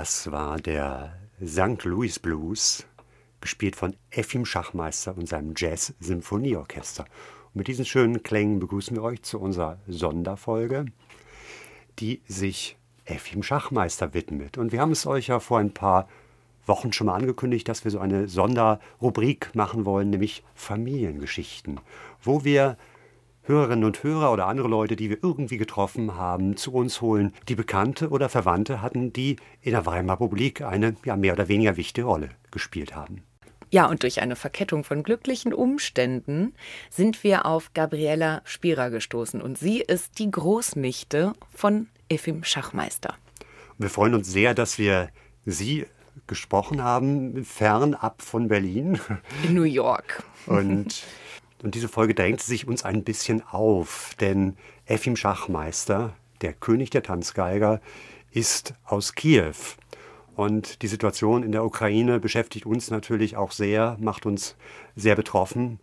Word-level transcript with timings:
Das 0.00 0.30
war 0.30 0.58
der 0.58 1.18
St. 1.44 1.82
Louis 1.82 2.20
Blues, 2.20 2.86
gespielt 3.40 3.74
von 3.74 3.96
Efim 4.10 4.44
Schachmeister 4.44 5.18
und 5.18 5.28
seinem 5.28 5.54
Jazz-Symphonieorchester. 5.56 7.02
Und 7.02 7.56
mit 7.56 7.66
diesen 7.66 7.84
schönen 7.84 8.22
Klängen 8.22 8.60
begrüßen 8.60 8.94
wir 8.94 9.02
euch 9.02 9.24
zu 9.24 9.40
unserer 9.40 9.80
Sonderfolge, 9.88 10.84
die 11.98 12.22
sich 12.28 12.76
Efim 13.06 13.42
Schachmeister 13.42 14.14
widmet. 14.14 14.56
Und 14.56 14.70
wir 14.70 14.80
haben 14.80 14.92
es 14.92 15.04
euch 15.04 15.26
ja 15.26 15.40
vor 15.40 15.58
ein 15.58 15.74
paar 15.74 16.08
Wochen 16.64 16.92
schon 16.92 17.08
mal 17.08 17.16
angekündigt, 17.16 17.68
dass 17.68 17.82
wir 17.82 17.90
so 17.90 17.98
eine 17.98 18.28
Sonderrubrik 18.28 19.52
machen 19.56 19.84
wollen, 19.84 20.10
nämlich 20.10 20.44
Familiengeschichten, 20.54 21.80
wo 22.22 22.44
wir 22.44 22.76
Hörerinnen 23.48 23.84
und 23.84 24.02
Hörer 24.02 24.32
oder 24.32 24.46
andere 24.46 24.68
Leute, 24.68 24.94
die 24.94 25.08
wir 25.08 25.18
irgendwie 25.22 25.56
getroffen 25.56 26.14
haben, 26.14 26.56
zu 26.56 26.72
uns 26.72 27.00
holen, 27.00 27.32
die 27.48 27.54
Bekannte 27.54 28.10
oder 28.10 28.28
Verwandte 28.28 28.82
hatten, 28.82 29.12
die 29.12 29.36
in 29.62 29.72
der 29.72 29.86
Weimarer 29.86 30.20
Republik 30.20 30.62
eine 30.62 30.94
ja, 31.04 31.16
mehr 31.16 31.32
oder 31.32 31.48
weniger 31.48 31.76
wichtige 31.76 32.06
Rolle 32.06 32.30
gespielt 32.50 32.94
haben. 32.94 33.22
Ja, 33.70 33.86
und 33.86 34.02
durch 34.02 34.22
eine 34.22 34.36
Verkettung 34.36 34.84
von 34.84 35.02
glücklichen 35.02 35.52
Umständen 35.52 36.54
sind 36.90 37.24
wir 37.24 37.44
auf 37.46 37.72
Gabriela 37.74 38.40
Spira 38.44 38.88
gestoßen. 38.88 39.42
Und 39.42 39.58
sie 39.58 39.80
ist 39.80 40.18
die 40.18 40.30
Großnichte 40.30 41.34
von 41.54 41.88
Efim 42.08 42.44
Schachmeister. 42.44 43.14
Wir 43.78 43.90
freuen 43.90 44.14
uns 44.14 44.30
sehr, 44.30 44.54
dass 44.54 44.78
wir 44.78 45.10
Sie 45.44 45.86
gesprochen 46.26 46.82
haben, 46.82 47.44
fernab 47.44 48.22
von 48.22 48.48
Berlin. 48.48 48.98
In 49.44 49.54
New 49.54 49.62
York. 49.62 50.22
Und, 50.46 51.02
und 51.62 51.74
diese 51.74 51.88
Folge 51.88 52.14
drängt 52.14 52.40
sich 52.40 52.68
uns 52.68 52.84
ein 52.84 53.04
bisschen 53.04 53.42
auf, 53.42 54.14
denn 54.20 54.56
Efim 54.86 55.16
Schachmeister, 55.16 56.14
der 56.40 56.52
König 56.52 56.90
der 56.90 57.02
Tanzgeiger, 57.02 57.80
ist 58.30 58.74
aus 58.84 59.14
Kiew. 59.14 59.54
Und 60.36 60.82
die 60.82 60.86
Situation 60.86 61.42
in 61.42 61.50
der 61.50 61.64
Ukraine 61.64 62.20
beschäftigt 62.20 62.64
uns 62.64 62.90
natürlich 62.90 63.36
auch 63.36 63.50
sehr, 63.50 63.96
macht 64.00 64.24
uns 64.24 64.54
sehr 64.94 65.16
betroffen. 65.16 65.80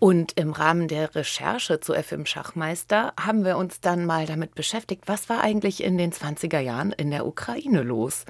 Und 0.00 0.32
im 0.40 0.52
Rahmen 0.52 0.88
der 0.88 1.14
Recherche 1.14 1.78
zu 1.78 1.92
FM 1.92 2.24
Schachmeister 2.24 3.12
haben 3.20 3.44
wir 3.44 3.58
uns 3.58 3.82
dann 3.82 4.06
mal 4.06 4.24
damit 4.24 4.54
beschäftigt, 4.54 5.02
was 5.08 5.28
war 5.28 5.42
eigentlich 5.42 5.84
in 5.84 5.98
den 5.98 6.10
20er 6.10 6.58
Jahren 6.58 6.92
in 6.92 7.10
der 7.10 7.26
Ukraine 7.26 7.82
los? 7.82 8.24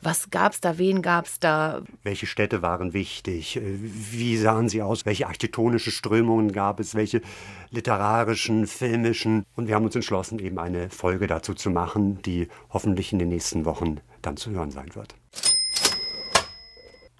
Was 0.00 0.30
gab's 0.30 0.60
da, 0.60 0.78
wen 0.78 1.00
gab's 1.00 1.38
da? 1.38 1.82
Welche 2.02 2.26
Städte 2.26 2.60
waren 2.60 2.92
wichtig? 2.92 3.60
Wie 3.62 4.36
sahen 4.36 4.68
sie 4.68 4.82
aus? 4.82 5.06
Welche 5.06 5.28
architektonische 5.28 5.92
Strömungen 5.92 6.50
gab 6.50 6.80
es? 6.80 6.96
Welche 6.96 7.22
literarischen, 7.70 8.66
filmischen? 8.66 9.46
Und 9.54 9.68
wir 9.68 9.76
haben 9.76 9.84
uns 9.84 9.94
entschlossen, 9.94 10.40
eben 10.40 10.58
eine 10.58 10.90
Folge 10.90 11.28
dazu 11.28 11.54
zu 11.54 11.70
machen, 11.70 12.20
die 12.22 12.48
hoffentlich 12.70 13.12
in 13.12 13.20
den 13.20 13.28
nächsten 13.28 13.64
Wochen 13.64 14.00
dann 14.22 14.36
zu 14.36 14.50
hören 14.50 14.72
sein 14.72 14.92
wird. 14.96 15.14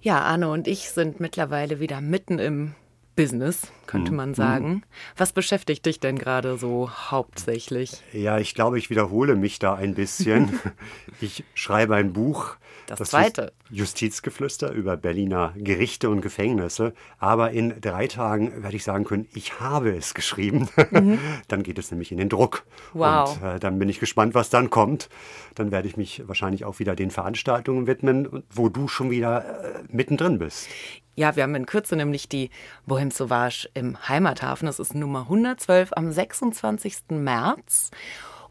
Ja, 0.01 0.19
Arne 0.19 0.49
und 0.49 0.67
ich 0.67 0.89
sind 0.89 1.21
mittlerweile 1.21 1.79
wieder 1.79 2.01
mitten 2.01 2.37
im 2.37 2.75
Business, 3.15 3.71
könnte 3.85 4.11
man 4.11 4.33
sagen. 4.33 4.83
Was 5.17 5.33
beschäftigt 5.33 5.85
dich 5.85 5.99
denn 5.99 6.17
gerade 6.17 6.57
so 6.57 6.89
hauptsächlich? 6.89 8.01
Ja, 8.11 8.39
ich 8.39 8.55
glaube, 8.55 8.77
ich 8.79 8.89
wiederhole 8.89 9.35
mich 9.35 9.59
da 9.59 9.75
ein 9.75 9.93
bisschen. 9.93 10.59
ich 11.21 11.43
schreibe 11.53 11.95
ein 11.95 12.13
Buch. 12.13 12.55
Das 12.87 13.09
zweite. 13.09 13.53
Justizgeflüster 13.69 14.71
über 14.71 14.97
Berliner 14.97 15.53
Gerichte 15.55 16.09
und 16.09 16.21
Gefängnisse. 16.21 16.93
Aber 17.17 17.51
in 17.51 17.79
drei 17.79 18.07
Tagen 18.07 18.63
werde 18.63 18.75
ich 18.75 18.83
sagen 18.83 19.05
können, 19.05 19.27
ich 19.33 19.59
habe 19.59 19.95
es 19.95 20.13
geschrieben. 20.13 20.69
dann 21.47 21.63
geht 21.63 21.77
es 21.77 21.91
nämlich 21.91 22.11
in 22.11 22.17
den 22.17 22.29
Druck. 22.29 22.65
Wow. 22.93 23.37
Und 23.41 23.47
äh, 23.47 23.59
dann 23.59 23.79
bin 23.79 23.89
ich 23.89 23.99
gespannt, 23.99 24.33
was 24.33 24.49
dann 24.49 24.69
kommt. 24.69 25.09
Dann 25.55 25.71
werde 25.71 25.87
ich 25.87 25.97
mich 25.97 26.23
wahrscheinlich 26.27 26.65
auch 26.65 26.79
wieder 26.79 26.95
den 26.95 27.11
Veranstaltungen 27.11 27.87
widmen, 27.87 28.43
wo 28.49 28.69
du 28.69 28.87
schon 28.87 29.11
wieder 29.11 29.63
äh, 29.63 29.83
mittendrin 29.89 30.39
bist. 30.39 30.67
Ja, 31.15 31.35
wir 31.35 31.43
haben 31.43 31.53
in 31.53 31.67
Kürze 31.67 31.95
nämlich 31.95 32.27
die 32.27 32.49
Bohem 32.87 33.11
Sauvage 33.11 33.69
im 33.75 33.97
Heimathafen. 34.07 34.65
Das 34.65 34.79
ist 34.79 34.95
Nummer 34.95 35.21
112 35.21 35.91
am 35.95 36.11
26. 36.11 36.95
März. 37.09 37.91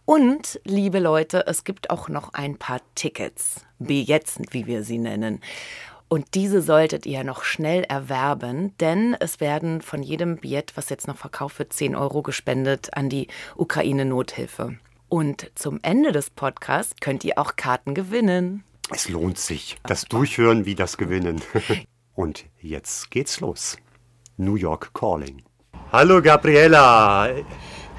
Und, 0.04 0.60
liebe 0.64 1.00
Leute, 1.00 1.44
es 1.48 1.64
gibt 1.64 1.90
auch 1.90 2.08
noch 2.08 2.34
ein 2.34 2.56
paar 2.58 2.80
Tickets. 2.94 3.64
Billets, 3.80 4.38
wie 4.50 4.66
wir 4.66 4.84
sie 4.84 4.98
nennen. 4.98 5.40
Und 6.08 6.34
diese 6.34 6.60
solltet 6.62 7.06
ihr 7.06 7.24
noch 7.24 7.42
schnell 7.42 7.84
erwerben, 7.84 8.76
denn 8.78 9.16
es 9.18 9.40
werden 9.40 9.80
von 9.80 10.02
jedem 10.02 10.36
Billett, 10.36 10.76
was 10.76 10.88
jetzt 10.88 11.08
noch 11.08 11.16
verkauft 11.16 11.58
wird, 11.58 11.72
10 11.72 11.96
Euro 11.96 12.22
gespendet 12.22 12.94
an 12.94 13.08
die 13.08 13.28
Ukraine-Nothilfe. 13.56 14.76
Und 15.08 15.50
zum 15.54 15.80
Ende 15.82 16.12
des 16.12 16.30
Podcasts 16.30 16.94
könnt 17.00 17.24
ihr 17.24 17.38
auch 17.38 17.56
Karten 17.56 17.94
gewinnen. 17.94 18.62
Es 18.90 19.08
lohnt 19.08 19.38
sich. 19.38 19.78
Das 19.84 20.04
Durchhören 20.04 20.64
wie 20.64 20.74
das 20.74 20.96
Gewinnen. 20.96 21.40
Und 22.14 22.44
jetzt 22.60 23.10
geht's 23.10 23.40
los. 23.40 23.76
New 24.36 24.56
York 24.56 24.92
Calling. 24.94 25.42
Hallo 25.90 26.20
Gabriela. 26.22 27.28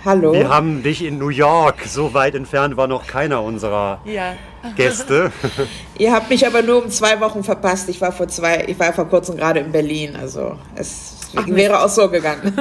Hallo. 0.06 0.34
Wir 0.34 0.50
haben 0.50 0.84
dich 0.84 1.03
in 1.03 1.18
New 1.18 1.29
York. 1.29 1.84
So 1.85 2.13
weit 2.13 2.35
entfernt 2.35 2.75
war 2.75 2.88
noch 2.88 3.07
keiner 3.07 3.41
unserer 3.41 4.01
Ja. 4.06 4.35
Gäste. 4.75 5.31
Ihr 5.97 6.12
habt 6.12 6.29
mich 6.29 6.46
aber 6.46 6.62
nur 6.62 6.84
um 6.84 6.90
zwei 6.90 7.19
Wochen 7.22 7.44
verpasst. 7.44 7.88
Ich 7.90 8.01
war 8.01 8.12
vor 8.12 8.28
zwei, 8.28 8.66
ich 8.68 8.78
war 8.79 8.91
vor 8.94 9.07
kurzem 9.07 9.38
gerade 9.38 9.62
in 9.62 9.72
Berlin. 9.72 10.16
Also 10.16 10.57
es 10.75 11.31
wäre 11.45 11.81
auch 11.84 11.90
so 11.90 12.09
gegangen. 12.09 12.53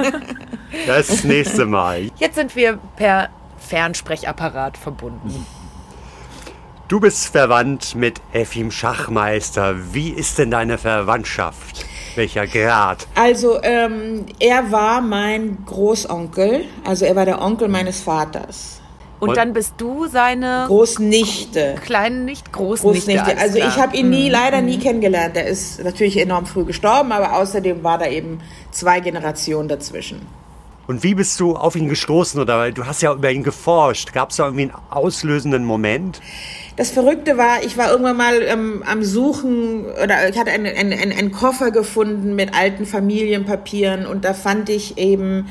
Das 0.87 1.23
nächste 1.23 1.65
Mal. 1.65 2.09
Jetzt 2.17 2.35
sind 2.35 2.55
wir 2.55 2.79
per 2.95 3.29
Fernsprechapparat 3.57 4.77
verbunden. 4.77 5.45
Du 6.93 6.99
bist 6.99 7.29
verwandt 7.29 7.95
mit 7.95 8.21
Efim 8.33 8.69
Schachmeister. 8.69 9.73
Wie 9.93 10.09
ist 10.09 10.37
denn 10.37 10.51
deine 10.51 10.77
Verwandtschaft? 10.77 11.83
Welcher 12.13 12.45
Grad? 12.45 13.07
Also 13.15 13.59
ähm, 13.63 14.27
er 14.39 14.71
war 14.71 15.01
mein 15.01 15.57
Großonkel. 15.65 16.65
Also 16.85 17.05
er 17.05 17.15
war 17.15 17.25
der 17.25 17.41
Onkel 17.41 17.67
meines 17.67 18.01
Vaters. 18.01 18.79
Und 19.19 19.29
Und- 19.29 19.37
dann 19.37 19.53
bist 19.53 19.73
du 19.79 20.05
seine 20.05 20.65
Großnichte. 20.67 21.77
kleine 21.83 22.17
nicht 22.17 22.53
Großnichte. 22.53 23.11
Großnichte. 23.11 23.39
Also 23.39 23.57
ich 23.57 23.79
habe 23.79 23.97
ihn 23.97 24.11
nie, 24.11 24.29
leider 24.29 24.61
nie 24.61 24.77
kennengelernt. 24.77 25.35
Er 25.35 25.47
ist 25.47 25.83
natürlich 25.83 26.19
enorm 26.19 26.45
früh 26.45 26.63
gestorben, 26.63 27.11
aber 27.11 27.33
außerdem 27.33 27.83
war 27.83 27.97
da 27.97 28.05
eben 28.05 28.37
zwei 28.69 28.99
Generationen 28.99 29.67
dazwischen. 29.67 30.27
Und 30.85 31.03
wie 31.03 31.15
bist 31.15 31.39
du 31.39 31.55
auf 31.55 31.75
ihn 31.75 31.87
gestoßen? 31.87 32.39
Oder 32.41 32.71
du 32.71 32.85
hast 32.85 33.01
ja 33.01 33.13
über 33.13 33.31
ihn 33.31 33.43
geforscht. 33.43 34.11
Gab 34.13 34.31
es 34.31 34.37
da 34.37 34.45
irgendwie 34.45 34.63
einen 34.63 34.75
auslösenden 34.89 35.63
Moment? 35.63 36.19
Das 36.75 36.89
Verrückte 36.89 37.37
war, 37.37 37.63
ich 37.63 37.77
war 37.77 37.91
irgendwann 37.91 38.17
mal 38.17 38.41
ähm, 38.41 38.83
am 38.85 39.03
Suchen 39.03 39.85
oder 39.85 40.27
ich 40.27 40.37
hatte 40.39 40.51
einen, 40.51 40.65
einen, 40.65 40.93
einen, 40.93 41.31
Koffer 41.31 41.69
gefunden 41.69 42.35
mit 42.35 42.55
alten 42.55 42.87
Familienpapieren 42.87 44.07
und 44.07 44.25
da 44.25 44.33
fand 44.33 44.69
ich 44.69 44.97
eben 44.97 45.47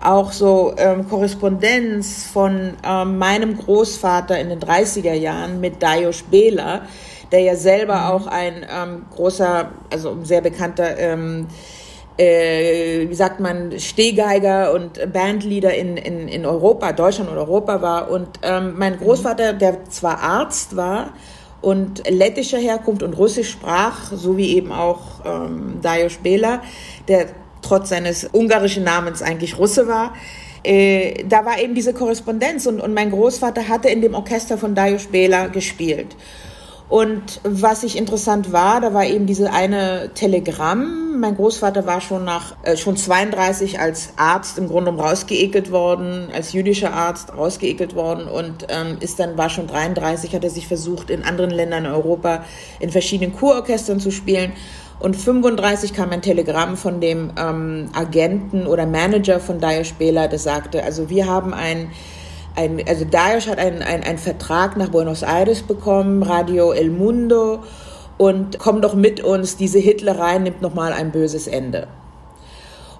auch 0.00 0.32
so 0.32 0.74
ähm, 0.76 1.08
Korrespondenz 1.08 2.26
von 2.26 2.74
ähm, 2.84 3.18
meinem 3.18 3.56
Großvater 3.56 4.38
in 4.38 4.48
den 4.48 4.58
30er 4.58 5.14
Jahren 5.14 5.60
mit 5.60 5.80
Dajos 5.80 6.22
Bela, 6.22 6.82
der 7.30 7.40
ja 7.40 7.54
selber 7.54 8.12
auch 8.12 8.26
ein 8.26 8.66
ähm, 8.68 9.06
großer, 9.14 9.70
also 9.90 10.10
ein 10.10 10.24
sehr 10.24 10.40
bekannter 10.40 10.98
ähm, 10.98 11.46
äh, 12.16 13.08
wie 13.08 13.14
sagt 13.14 13.40
man, 13.40 13.78
Stehgeiger 13.78 14.72
und 14.72 15.12
Bandleader 15.12 15.74
in, 15.74 15.96
in, 15.96 16.28
in 16.28 16.46
Europa, 16.46 16.92
Deutschland 16.92 17.30
und 17.30 17.38
Europa 17.38 17.82
war. 17.82 18.10
Und 18.10 18.28
ähm, 18.42 18.74
mein 18.76 18.98
Großvater, 18.98 19.52
der 19.52 19.84
zwar 19.86 20.20
Arzt 20.20 20.76
war 20.76 21.12
und 21.60 22.08
lettischer 22.08 22.58
Herkunft 22.58 23.02
und 23.02 23.14
Russisch 23.14 23.50
sprach, 23.50 24.12
so 24.12 24.36
wie 24.36 24.56
eben 24.56 24.70
auch 24.70 25.24
ähm, 25.24 25.78
Dajos 25.82 26.18
Bela, 26.22 26.62
der 27.08 27.26
trotz 27.62 27.88
seines 27.88 28.28
ungarischen 28.32 28.84
Namens 28.84 29.22
eigentlich 29.22 29.58
Russe 29.58 29.88
war, 29.88 30.12
äh, 30.62 31.24
da 31.24 31.44
war 31.44 31.58
eben 31.58 31.74
diese 31.74 31.92
Korrespondenz 31.92 32.66
und, 32.66 32.80
und 32.80 32.94
mein 32.94 33.10
Großvater 33.10 33.68
hatte 33.68 33.88
in 33.88 34.02
dem 34.02 34.14
Orchester 34.14 34.56
von 34.56 34.74
Dajos 34.74 35.06
Bela 35.06 35.48
gespielt. 35.48 36.16
Und 36.88 37.40
was 37.44 37.82
ich 37.82 37.96
interessant 37.96 38.52
war, 38.52 38.80
da 38.80 38.92
war 38.92 39.06
eben 39.06 39.26
diese 39.26 39.50
eine 39.50 40.10
Telegramm. 40.14 41.18
Mein 41.18 41.34
Großvater 41.34 41.86
war 41.86 42.02
schon 42.02 42.24
nach 42.24 42.56
äh, 42.62 42.76
schon 42.76 42.96
32 42.96 43.80
als 43.80 44.10
Arzt 44.16 44.58
im 44.58 44.68
Grunde 44.68 44.94
rausgeekelt 44.94 45.70
worden, 45.70 46.28
als 46.34 46.52
jüdischer 46.52 46.92
Arzt 46.92 47.34
rausgeekelt 47.34 47.94
worden 47.94 48.28
und 48.28 48.66
ähm, 48.68 48.98
ist 49.00 49.18
dann 49.18 49.38
war 49.38 49.48
schon 49.48 49.66
33, 49.66 50.34
hat 50.34 50.44
er 50.44 50.50
sich 50.50 50.68
versucht 50.68 51.08
in 51.08 51.22
anderen 51.22 51.50
Ländern 51.50 51.86
in 51.86 51.90
Europa 51.90 52.44
in 52.80 52.90
verschiedenen 52.90 53.34
Kurorchestern 53.34 53.98
zu 53.98 54.10
spielen. 54.10 54.52
Und 55.00 55.16
35 55.16 55.92
kam 55.94 56.10
ein 56.10 56.22
Telegramm 56.22 56.76
von 56.76 57.00
dem 57.00 57.32
ähm, 57.38 57.88
Agenten 57.94 58.66
oder 58.66 58.86
Manager 58.86 59.40
von 59.40 59.58
Dire 59.58 59.84
Spela, 59.84 60.28
das 60.28 60.44
sagte, 60.44 60.84
also 60.84 61.08
wir 61.10 61.26
haben 61.26 61.54
ein 61.54 61.90
ein, 62.56 62.82
also 62.86 63.04
Daesh 63.04 63.48
hat 63.48 63.58
einen, 63.58 63.82
einen, 63.82 64.02
einen 64.02 64.18
Vertrag 64.18 64.76
nach 64.76 64.88
Buenos 64.88 65.22
Aires 65.22 65.62
bekommen, 65.62 66.22
Radio 66.22 66.72
El 66.72 66.90
Mundo, 66.90 67.62
und 68.16 68.58
komm 68.58 68.80
doch 68.80 68.94
mit 68.94 69.22
uns, 69.22 69.56
diese 69.56 69.78
Hitlerei 69.78 70.38
nimmt 70.38 70.62
nochmal 70.62 70.92
ein 70.92 71.10
böses 71.10 71.46
Ende. 71.46 71.88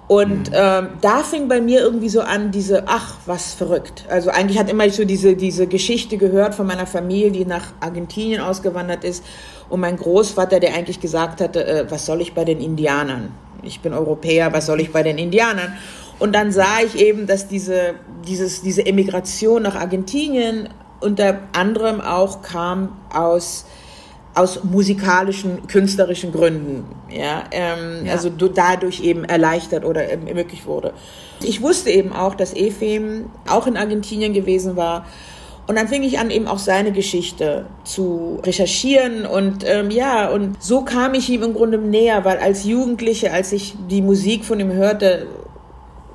Und 0.07 0.51
mhm. 0.51 0.55
ähm, 0.55 0.87
da 1.01 1.23
fing 1.23 1.47
bei 1.47 1.61
mir 1.61 1.81
irgendwie 1.81 2.09
so 2.09 2.21
an, 2.21 2.51
diese, 2.51 2.83
ach, 2.87 3.15
was 3.25 3.53
verrückt. 3.53 4.05
Also 4.09 4.29
eigentlich 4.29 4.59
hat 4.59 4.69
immer 4.69 4.87
so 4.89 5.03
diese, 5.03 5.35
diese 5.35 5.65
Geschichte 5.67 6.17
gehört 6.17 6.53
von 6.53 6.67
meiner 6.67 6.85
Familie, 6.85 7.31
die 7.31 7.45
nach 7.45 7.73
Argentinien 7.79 8.41
ausgewandert 8.41 9.03
ist. 9.03 9.23
Und 9.67 9.79
mein 9.79 9.97
Großvater, 9.97 10.59
der 10.59 10.75
eigentlich 10.75 10.99
gesagt 10.99 11.41
hatte, 11.41 11.65
äh, 11.65 11.85
was 11.89 12.05
soll 12.05 12.21
ich 12.21 12.35
bei 12.35 12.45
den 12.45 12.59
Indianern? 12.59 13.31
Ich 13.63 13.79
bin 13.79 13.93
Europäer, 13.93 14.53
was 14.53 14.67
soll 14.67 14.79
ich 14.79 14.91
bei 14.91 15.01
den 15.01 15.17
Indianern? 15.17 15.75
Und 16.19 16.33
dann 16.33 16.51
sah 16.51 16.79
ich 16.85 16.99
eben, 16.99 17.27
dass 17.27 17.47
diese, 17.47 17.95
dieses, 18.27 18.61
diese 18.61 18.85
Emigration 18.85 19.63
nach 19.63 19.75
Argentinien 19.75 20.69
unter 21.01 21.39
anderem 21.53 21.99
auch 22.01 22.41
kam 22.41 22.97
aus, 23.13 23.65
aus 24.33 24.63
musikalischen, 24.63 25.67
künstlerischen 25.67 26.31
Gründen, 26.31 26.85
ja, 27.09 27.43
ähm, 27.51 28.05
ja. 28.05 28.13
also 28.13 28.29
dadurch 28.29 29.01
eben 29.01 29.23
erleichtert 29.25 29.85
oder 29.85 30.05
ermöglicht 30.09 30.65
wurde. 30.65 30.93
Ich 31.43 31.61
wusste 31.61 31.89
eben 31.89 32.13
auch, 32.13 32.35
dass 32.35 32.55
Efem 32.55 33.29
auch 33.47 33.67
in 33.67 33.77
Argentinien 33.77 34.33
gewesen 34.33 34.75
war. 34.75 35.05
Und 35.67 35.77
dann 35.77 35.87
fing 35.87 36.03
ich 36.03 36.19
an, 36.19 36.29
eben 36.29 36.47
auch 36.47 36.59
seine 36.59 36.91
Geschichte 36.91 37.65
zu 37.83 38.39
recherchieren 38.43 39.25
und 39.25 39.63
ähm, 39.65 39.89
ja, 39.89 40.29
und 40.29 40.61
so 40.61 40.81
kam 40.81 41.15
ich 41.15 41.27
ihm 41.27 41.41
im 41.41 41.55
Grunde 41.55 41.79
näher, 41.79 42.23
weil 42.23 42.37
als 42.37 42.65
Jugendliche, 42.65 43.33
als 43.33 43.51
ich 43.51 43.73
die 43.89 44.03
Musik 44.03 44.45
von 44.45 44.59
ihm 44.59 44.71
hörte, 44.71 45.25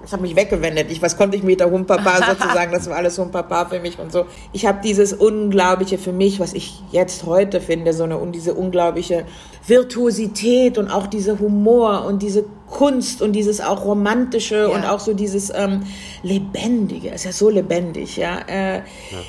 ich 0.05 0.13
habe 0.13 0.23
mich 0.23 0.37
weggewendet. 0.37 0.91
Ich, 0.91 1.03
was 1.03 1.17
konnte 1.17 1.37
ich 1.37 1.43
mit 1.43 1.61
der 1.61 1.71
Humpapa 1.71 2.17
sozusagen? 2.29 2.73
Das 2.73 2.89
war 2.89 2.97
alles 2.97 3.19
Humpapa 3.19 3.67
für 3.67 3.81
mich 3.81 3.99
und 3.99 4.13
so. 4.13 4.27
Ich 4.53 4.67
habe 4.67 4.81
dieses 4.83 5.13
Unglaubliche 5.13 5.99
für 5.99 6.13
mich, 6.13 6.41
was 6.41 6.53
ich 6.53 6.83
jetzt 6.91 7.27
heute 7.27 7.61
finde, 7.61 7.93
so 7.93 8.05
eine, 8.05 8.19
und 8.19 8.33
diese 8.33 8.55
unglaubliche 8.55 9.25
Virtuosität 9.67 10.79
und 10.79 10.91
auch 10.91 11.07
dieser 11.07 11.39
Humor 11.39 12.05
und 12.05 12.23
diese 12.23 12.45
Kunst 12.69 13.21
und 13.21 13.33
dieses 13.33 13.61
auch 13.61 13.85
romantische 13.85 14.57
ja. 14.57 14.67
und 14.69 14.85
auch 14.85 15.01
so 15.01 15.13
dieses 15.13 15.53
ähm, 15.55 15.83
lebendige. 16.23 17.11
Ist 17.11 17.25
ja 17.25 17.33
so 17.33 17.51
lebendig, 17.51 18.17
ja? 18.17 18.39
Äh, 18.47 18.77
ja. 18.77 18.83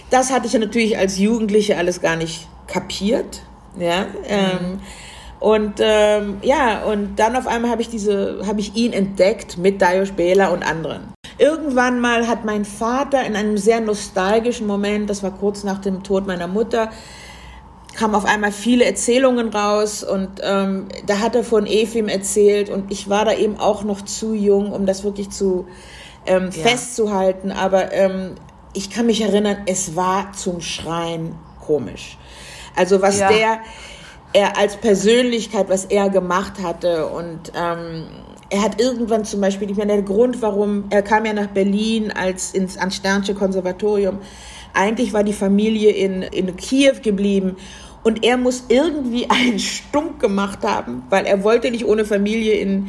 Das 0.09 0.31
hatte 0.31 0.47
ich 0.47 0.53
ja 0.53 0.59
natürlich 0.59 0.97
als 0.97 1.17
Jugendliche 1.17 1.77
alles 1.77 2.01
gar 2.01 2.15
nicht 2.15 2.47
kapiert, 2.67 3.43
ja. 3.77 4.05
Ähm, 4.27 4.73
mhm. 4.73 4.79
Und 5.41 5.79
ähm, 5.79 6.37
ja, 6.43 6.83
und 6.83 7.15
dann 7.15 7.35
auf 7.35 7.47
einmal 7.47 7.71
habe 7.71 7.81
ich 7.81 7.89
diese, 7.89 8.41
habe 8.45 8.59
ich 8.59 8.75
ihn 8.75 8.93
entdeckt 8.93 9.57
mit 9.57 9.81
Dajos 9.81 10.11
Bela 10.11 10.49
und 10.49 10.61
anderen. 10.61 11.13
Irgendwann 11.39 11.99
mal 11.99 12.27
hat 12.27 12.45
mein 12.45 12.63
Vater 12.63 13.25
in 13.25 13.35
einem 13.35 13.57
sehr 13.57 13.81
nostalgischen 13.81 14.67
Moment, 14.67 15.09
das 15.09 15.23
war 15.23 15.31
kurz 15.31 15.63
nach 15.63 15.79
dem 15.79 16.03
Tod 16.03 16.27
meiner 16.27 16.47
Mutter, 16.47 16.91
kamen 17.95 18.13
auf 18.13 18.25
einmal 18.25 18.51
viele 18.51 18.85
Erzählungen 18.85 19.49
raus 19.49 20.03
und 20.03 20.29
ähm, 20.43 20.89
da 21.07 21.17
hat 21.17 21.33
er 21.33 21.43
von 21.43 21.65
Efim 21.65 22.07
erzählt 22.07 22.69
und 22.69 22.91
ich 22.91 23.09
war 23.09 23.25
da 23.25 23.33
eben 23.33 23.57
auch 23.57 23.83
noch 23.83 24.03
zu 24.03 24.35
jung, 24.35 24.71
um 24.71 24.85
das 24.85 25.03
wirklich 25.03 25.31
zu 25.31 25.65
ähm, 26.27 26.51
ja. 26.51 26.51
festzuhalten. 26.51 27.51
Aber 27.51 27.91
ähm, 27.91 28.35
ich 28.73 28.91
kann 28.91 29.07
mich 29.07 29.21
erinnern, 29.21 29.57
es 29.65 29.95
war 29.95 30.33
zum 30.33 30.61
Schreien 30.61 31.33
komisch. 31.65 32.19
Also 32.75 33.01
was 33.01 33.19
ja. 33.19 33.29
der 33.29 33.59
er 34.33 34.57
als 34.57 34.77
Persönlichkeit, 34.77 35.69
was 35.69 35.85
er 35.85 36.09
gemacht 36.09 36.61
hatte 36.63 37.07
und 37.07 37.51
ähm, 37.55 38.05
er 38.51 38.61
hat 38.61 38.81
irgendwann 38.81 39.23
zum 39.23 39.39
Beispiel, 39.39 39.71
ich 39.71 39.77
meine, 39.77 39.93
der 39.93 40.01
Grund, 40.01 40.41
warum 40.41 40.83
er 40.89 41.01
kam 41.01 41.25
ja 41.25 41.31
nach 41.31 41.47
Berlin 41.47 42.11
als 42.11 42.51
ins 42.51 42.77
ans 42.77 42.97
Sternsche 42.97 43.33
Konservatorium. 43.33 44.19
Eigentlich 44.73 45.13
war 45.13 45.23
die 45.23 45.33
Familie 45.33 45.91
in, 45.91 46.21
in 46.21 46.57
Kiew 46.57 46.95
geblieben 47.01 47.55
und 48.03 48.25
er 48.25 48.35
muss 48.35 48.65
irgendwie 48.67 49.25
einen 49.29 49.57
Stunk 49.57 50.19
gemacht 50.19 50.59
haben, 50.63 51.03
weil 51.09 51.25
er 51.25 51.45
wollte 51.45 51.71
nicht 51.71 51.85
ohne 51.85 52.03
Familie 52.03 52.55
in, 52.55 52.87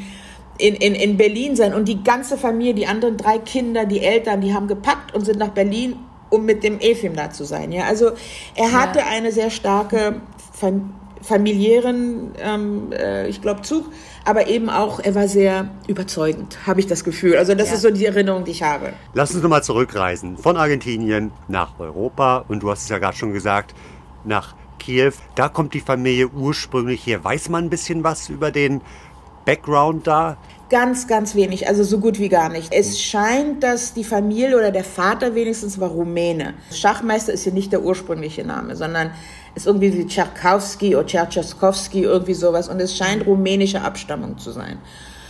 in, 0.58 0.74
in, 0.74 0.96
in 0.96 1.16
Berlin 1.16 1.54
sein. 1.54 1.74
Und 1.74 1.86
die 1.86 2.02
ganze 2.02 2.36
Familie, 2.36 2.74
die 2.74 2.86
anderen 2.88 3.16
drei 3.16 3.38
Kinder, 3.38 3.84
die 3.84 4.00
Eltern, 4.00 4.40
die 4.40 4.52
haben 4.52 4.66
gepackt 4.66 5.14
und 5.14 5.24
sind 5.24 5.38
nach 5.38 5.50
Berlin, 5.50 5.96
um 6.28 6.44
mit 6.44 6.64
dem 6.64 6.80
Efim 6.80 7.14
da 7.14 7.30
zu 7.30 7.44
sein. 7.44 7.70
Ja, 7.70 7.84
also 7.84 8.10
er 8.56 8.72
hatte 8.72 8.98
ja. 8.98 9.06
eine 9.06 9.30
sehr 9.30 9.50
starke 9.50 10.22
Familie 10.52 11.01
familiären, 11.22 12.32
ähm, 12.38 12.92
äh, 12.92 13.28
ich 13.28 13.40
glaube, 13.40 13.62
Zug, 13.62 13.86
aber 14.24 14.48
eben 14.48 14.68
auch, 14.68 15.00
er 15.00 15.14
war 15.14 15.28
sehr 15.28 15.68
überzeugend, 15.86 16.58
habe 16.66 16.80
ich 16.80 16.86
das 16.86 17.04
Gefühl. 17.04 17.36
Also 17.36 17.54
das 17.54 17.68
ja. 17.68 17.74
ist 17.74 17.82
so 17.82 17.90
die 17.90 18.06
Erinnerung, 18.06 18.44
die 18.44 18.50
ich 18.50 18.62
habe. 18.62 18.92
Lass 19.14 19.32
uns 19.32 19.42
nochmal 19.42 19.62
zurückreisen 19.62 20.36
von 20.36 20.56
Argentinien 20.56 21.32
nach 21.48 21.78
Europa 21.78 22.44
und 22.48 22.62
du 22.62 22.70
hast 22.70 22.82
es 22.82 22.88
ja 22.88 22.98
gerade 22.98 23.16
schon 23.16 23.32
gesagt, 23.32 23.74
nach 24.24 24.54
Kiew. 24.78 25.12
Da 25.34 25.48
kommt 25.48 25.74
die 25.74 25.80
Familie 25.80 26.28
ursprünglich 26.28 27.06
her. 27.06 27.22
Weiß 27.24 27.48
man 27.48 27.64
ein 27.64 27.70
bisschen 27.70 28.04
was 28.04 28.28
über 28.28 28.50
den 28.50 28.80
Background 29.44 30.06
da? 30.06 30.36
Ganz, 30.70 31.06
ganz 31.06 31.34
wenig, 31.34 31.68
also 31.68 31.84
so 31.84 31.98
gut 31.98 32.18
wie 32.18 32.30
gar 32.30 32.48
nicht. 32.48 32.72
Es 32.72 33.02
scheint, 33.02 33.62
dass 33.62 33.92
die 33.92 34.04
Familie 34.04 34.56
oder 34.56 34.70
der 34.70 34.84
Vater 34.84 35.34
wenigstens 35.34 35.78
war 35.78 35.90
Rumäne. 35.90 36.54
Schachmeister 36.72 37.32
ist 37.32 37.44
hier 37.44 37.52
nicht 37.52 37.72
der 37.72 37.82
ursprüngliche 37.82 38.42
Name, 38.42 38.74
sondern 38.74 39.10
ist 39.54 39.66
irgendwie 39.66 39.92
wie 39.96 40.06
Tchaikovsky 40.06 40.96
oder 40.96 41.06
Tchaikovsky, 41.06 42.02
irgendwie 42.02 42.34
sowas. 42.34 42.68
Und 42.68 42.80
es 42.80 42.96
scheint 42.96 43.26
rumänische 43.26 43.82
Abstammung 43.82 44.38
zu 44.38 44.50
sein. 44.50 44.78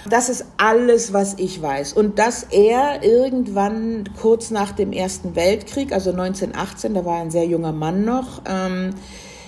Das 0.08 0.28
ist 0.28 0.46
alles, 0.56 1.12
was 1.12 1.34
ich 1.38 1.62
weiß. 1.62 1.92
Und 1.92 2.18
dass 2.18 2.44
er 2.44 3.04
irgendwann 3.04 4.04
kurz 4.20 4.50
nach 4.50 4.72
dem 4.72 4.92
Ersten 4.92 5.36
Weltkrieg, 5.36 5.92
also 5.92 6.10
1918, 6.10 6.94
da 6.94 7.04
war 7.04 7.20
ein 7.20 7.30
sehr 7.30 7.46
junger 7.46 7.72
Mann 7.72 8.04
noch, 8.04 8.42
ähm, 8.46 8.90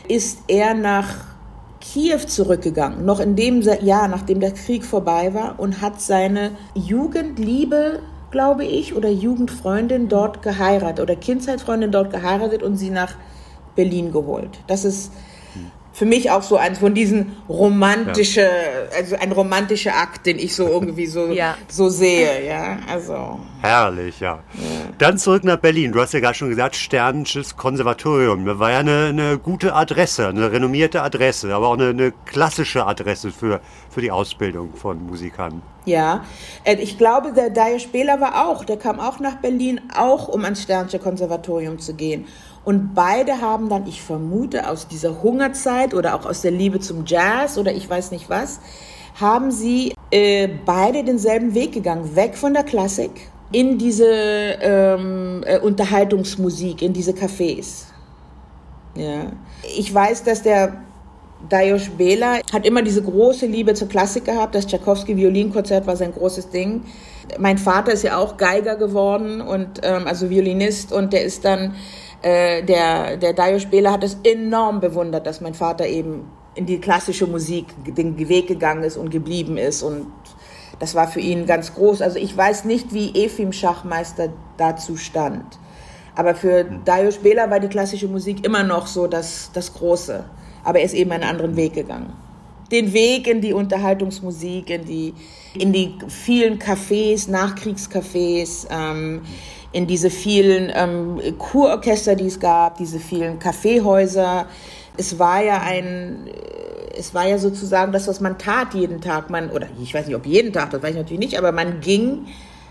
ist 0.08 0.40
er 0.46 0.74
nach 0.74 1.08
Kiew 1.80 2.20
zurückgegangen, 2.26 3.04
noch 3.04 3.20
in 3.20 3.36
dem 3.36 3.60
Jahr, 3.60 4.08
nachdem 4.08 4.40
der 4.40 4.52
Krieg 4.52 4.84
vorbei 4.84 5.34
war, 5.34 5.58
und 5.58 5.80
hat 5.80 6.00
seine 6.00 6.52
Jugendliebe, 6.74 8.00
glaube 8.30 8.64
ich, 8.64 8.94
oder 8.94 9.10
Jugendfreundin 9.10 10.08
dort 10.08 10.40
geheiratet 10.40 11.00
oder 11.00 11.16
Kindheitsfreundin 11.16 11.90
dort 11.90 12.10
geheiratet 12.10 12.62
und 12.62 12.76
sie 12.76 12.90
nach 12.90 13.14
Berlin 13.74 14.12
geholt. 14.12 14.60
Das 14.66 14.84
ist 14.84 15.10
für 15.94 16.06
mich 16.06 16.30
auch 16.30 16.42
so 16.42 16.56
eins 16.56 16.80
von 16.80 16.92
diesen 16.92 17.36
romantische, 17.48 18.40
ja. 18.40 18.96
also 18.96 19.16
ein 19.16 19.30
romantischer 19.30 19.94
Akt, 19.94 20.26
den 20.26 20.40
ich 20.40 20.54
so 20.54 20.66
irgendwie 20.66 21.06
so, 21.06 21.26
ja. 21.32 21.56
so 21.68 21.88
sehe, 21.88 22.44
ja, 22.46 22.78
also. 22.90 23.38
Herrlich, 23.62 24.18
ja. 24.18 24.40
ja. 24.54 24.60
Dann 24.98 25.18
zurück 25.18 25.44
nach 25.44 25.56
Berlin. 25.56 25.92
Du 25.92 26.00
hast 26.00 26.12
ja 26.12 26.18
gerade 26.18 26.34
schon 26.34 26.50
gesagt, 26.50 26.74
Sternisches 26.74 27.56
Konservatorium. 27.56 28.44
Das 28.44 28.58
war 28.58 28.72
ja 28.72 28.78
eine, 28.78 29.06
eine, 29.06 29.38
gute 29.38 29.74
Adresse, 29.74 30.26
eine 30.26 30.50
renommierte 30.50 31.00
Adresse, 31.00 31.54
aber 31.54 31.68
auch 31.68 31.74
eine, 31.74 31.90
eine 31.90 32.12
klassische 32.26 32.84
Adresse 32.84 33.30
für, 33.30 33.60
für 33.88 34.00
die 34.00 34.10
Ausbildung 34.10 34.74
von 34.74 35.06
Musikern. 35.06 35.62
Ja, 35.84 36.24
äh, 36.64 36.74
ich 36.74 36.98
glaube, 36.98 37.32
der 37.32 37.50
Daya 37.50 37.78
Spieler 37.78 38.20
war 38.20 38.48
auch, 38.48 38.64
der 38.64 38.78
kam 38.78 38.98
auch 38.98 39.20
nach 39.20 39.36
Berlin, 39.36 39.80
auch 39.96 40.26
um 40.26 40.44
ans 40.44 40.62
Sternische 40.62 40.98
Konservatorium 40.98 41.78
zu 41.78 41.94
gehen. 41.94 42.26
Und 42.64 42.94
beide 42.94 43.40
haben 43.40 43.68
dann, 43.68 43.86
ich 43.86 44.02
vermute, 44.02 44.68
aus 44.68 44.88
dieser 44.88 45.22
Hungerzeit 45.22 45.92
oder 45.94 46.14
auch 46.14 46.24
aus 46.24 46.40
der 46.40 46.50
Liebe 46.50 46.80
zum 46.80 47.04
Jazz 47.06 47.58
oder 47.58 47.72
ich 47.72 47.88
weiß 47.88 48.10
nicht 48.10 48.30
was, 48.30 48.60
haben 49.20 49.50
sie 49.50 49.94
äh, 50.10 50.48
beide 50.64 51.04
denselben 51.04 51.54
Weg 51.54 51.72
gegangen, 51.72 52.16
weg 52.16 52.36
von 52.36 52.54
der 52.54 52.64
Klassik 52.64 53.30
in 53.52 53.78
diese 53.78 54.06
ähm, 54.08 55.44
äh, 55.46 55.58
Unterhaltungsmusik, 55.58 56.82
in 56.82 56.92
diese 56.92 57.12
Cafés. 57.12 57.84
Ja. 58.96 59.32
Ich 59.76 59.92
weiß, 59.92 60.24
dass 60.24 60.42
der 60.42 60.82
Dajos 61.48 61.90
Bela 61.90 62.38
hat 62.52 62.66
immer 62.66 62.82
diese 62.82 63.02
große 63.02 63.46
Liebe 63.46 63.74
zur 63.74 63.88
Klassik 63.88 64.24
gehabt. 64.24 64.54
Das 64.54 64.66
Tchaikovsky-Violinkonzert 64.66 65.86
war 65.86 65.96
sein 65.96 66.12
großes 66.12 66.50
Ding. 66.50 66.82
Mein 67.38 67.58
Vater 67.58 67.92
ist 67.92 68.02
ja 68.02 68.16
auch 68.16 68.36
Geiger 68.36 68.76
geworden 68.76 69.40
und 69.40 69.80
ähm, 69.82 70.06
also 70.06 70.30
Violinist 70.30 70.92
und 70.92 71.12
der 71.12 71.24
ist 71.24 71.44
dann 71.44 71.74
äh, 72.24 72.62
der 72.62 73.18
der 73.18 73.34
Dajos 73.34 73.66
Bela 73.66 73.92
hat 73.92 74.02
es 74.02 74.16
enorm 74.24 74.80
bewundert, 74.80 75.26
dass 75.26 75.40
mein 75.40 75.54
Vater 75.54 75.86
eben 75.86 76.30
in 76.54 76.66
die 76.66 76.80
klassische 76.80 77.26
Musik 77.26 77.66
den 77.86 78.16
Weg 78.16 78.46
gegangen 78.46 78.82
ist 78.82 78.96
und 78.96 79.10
geblieben 79.10 79.58
ist 79.58 79.82
und 79.82 80.06
das 80.78 80.94
war 80.94 81.06
für 81.06 81.20
ihn 81.20 81.46
ganz 81.46 81.74
groß. 81.74 82.02
Also 82.02 82.18
ich 82.18 82.36
weiß 82.36 82.64
nicht, 82.64 82.94
wie 82.94 83.24
Efim 83.24 83.52
Schachmeister 83.52 84.30
dazu 84.56 84.96
stand. 84.96 85.58
Aber 86.16 86.34
für 86.34 86.64
Dajos 86.64 87.18
Bela 87.18 87.50
war 87.50 87.60
die 87.60 87.68
klassische 87.68 88.08
Musik 88.08 88.44
immer 88.44 88.62
noch 88.62 88.86
so 88.86 89.06
das, 89.06 89.50
das 89.52 89.74
Große. 89.74 90.24
Aber 90.64 90.78
er 90.78 90.84
ist 90.84 90.94
eben 90.94 91.12
einen 91.12 91.24
anderen 91.24 91.56
Weg 91.56 91.74
gegangen. 91.74 92.12
Den 92.74 92.92
Weg 92.92 93.28
in 93.28 93.40
die 93.40 93.52
Unterhaltungsmusik, 93.52 94.68
in 94.68 94.84
die, 94.84 95.14
in 95.56 95.72
die 95.72 95.94
vielen 96.08 96.58
Cafés, 96.58 97.30
Nachkriegscafés, 97.30 98.66
ähm, 98.68 99.22
in 99.70 99.86
diese 99.86 100.10
vielen 100.10 100.72
ähm, 100.74 101.20
Kurorchester, 101.38 102.16
die 102.16 102.26
es 102.26 102.40
gab, 102.40 102.78
diese 102.78 102.98
vielen 102.98 103.38
Kaffeehäuser. 103.38 104.48
Es 104.96 105.20
war 105.20 105.40
ja 105.44 105.60
ein, 105.60 106.28
es 106.98 107.14
war 107.14 107.28
ja 107.28 107.38
sozusagen 107.38 107.92
das, 107.92 108.08
was 108.08 108.20
man 108.20 108.38
tat 108.38 108.74
jeden 108.74 109.00
Tag. 109.00 109.30
Man, 109.30 109.50
oder 109.50 109.68
ich 109.80 109.94
weiß 109.94 110.08
nicht, 110.08 110.16
ob 110.16 110.26
jeden 110.26 110.52
Tag, 110.52 110.70
das 110.70 110.82
weiß 110.82 110.90
ich 110.90 110.96
natürlich 110.96 111.20
nicht, 111.20 111.38
aber 111.38 111.52
man 111.52 111.80
ging 111.80 112.26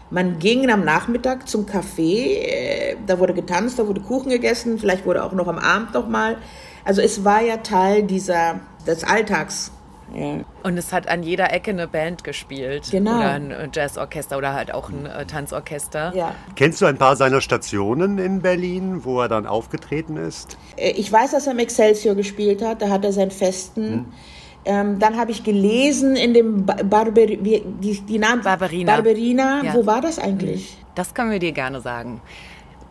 man 0.10 0.38
ging 0.38 0.70
am 0.70 0.84
Nachmittag 0.84 1.48
zum 1.48 1.66
Café, 1.66 2.36
äh, 2.36 2.98
da 3.08 3.20
wurde 3.20 3.34
getanzt, 3.34 3.80
da 3.80 3.88
wurde 3.88 4.02
Kuchen 4.02 4.30
gegessen, 4.30 4.78
vielleicht 4.78 5.06
wurde 5.06 5.24
auch 5.24 5.32
noch 5.32 5.48
am 5.48 5.58
Abend 5.58 5.94
noch 5.94 6.10
mal. 6.10 6.38
Also 6.84 7.02
es 7.02 7.24
war 7.24 7.42
ja 7.42 7.58
Teil 7.58 8.04
dieser 8.04 8.60
des 8.86 9.06
Alltags. 9.06 9.72
Ja. 10.14 10.40
Und 10.64 10.78
es 10.78 10.94
hat 10.94 11.08
an 11.08 11.24
jeder 11.24 11.52
Ecke 11.52 11.72
eine 11.72 11.88
Band 11.88 12.24
gespielt. 12.24 12.90
Genau. 12.92 13.18
Oder 13.18 13.32
ein 13.32 13.52
äh, 13.52 13.70
Jazzorchester 13.74 14.38
oder 14.38 14.54
halt 14.54 14.74
auch 14.74 14.90
ein 14.90 15.06
äh, 15.06 15.26
Tanzorchester. 15.26 16.14
Ja. 16.16 16.36
Kennst 16.56 16.82
du 16.82 16.86
ein 16.86 16.98
paar 16.98 17.16
seiner 17.16 17.42
Stationen 17.42 18.18
in 18.18 18.42
Berlin, 18.42 19.04
wo 19.04 19.22
er 19.22 19.28
dann 19.28 19.46
aufgetreten 19.46 20.18
ist? 20.18 20.58
Ich 20.78 21.12
weiß, 21.12 21.32
dass 21.32 21.48
er 21.48 21.54
im 21.54 21.60
Excelsior 21.60 22.16
gespielt 22.16 22.62
hat, 22.62 22.82
da 22.82 22.90
hat 22.90 23.04
er 23.04 23.12
seinen 23.12 23.32
Festen. 23.32 23.94
Hm. 23.94 24.06
Ähm, 24.66 25.00
dann 25.00 25.18
habe 25.18 25.32
ich 25.32 25.44
gelesen 25.44 26.16
in 26.16 26.34
dem 26.34 26.66
Barber, 26.66 27.12
die, 27.26 28.02
die 28.08 28.20
Namen 28.20 28.44
Barberina. 28.44 28.94
Barberina. 28.94 29.64
Ja. 29.64 29.74
Wo 29.74 29.86
war 29.86 30.00
das 30.00 30.20
eigentlich? 30.20 30.78
Das 30.96 31.14
können 31.14 31.32
wir 31.32 31.40
dir 31.40 31.52
gerne 31.52 31.82
sagen. 31.82 32.22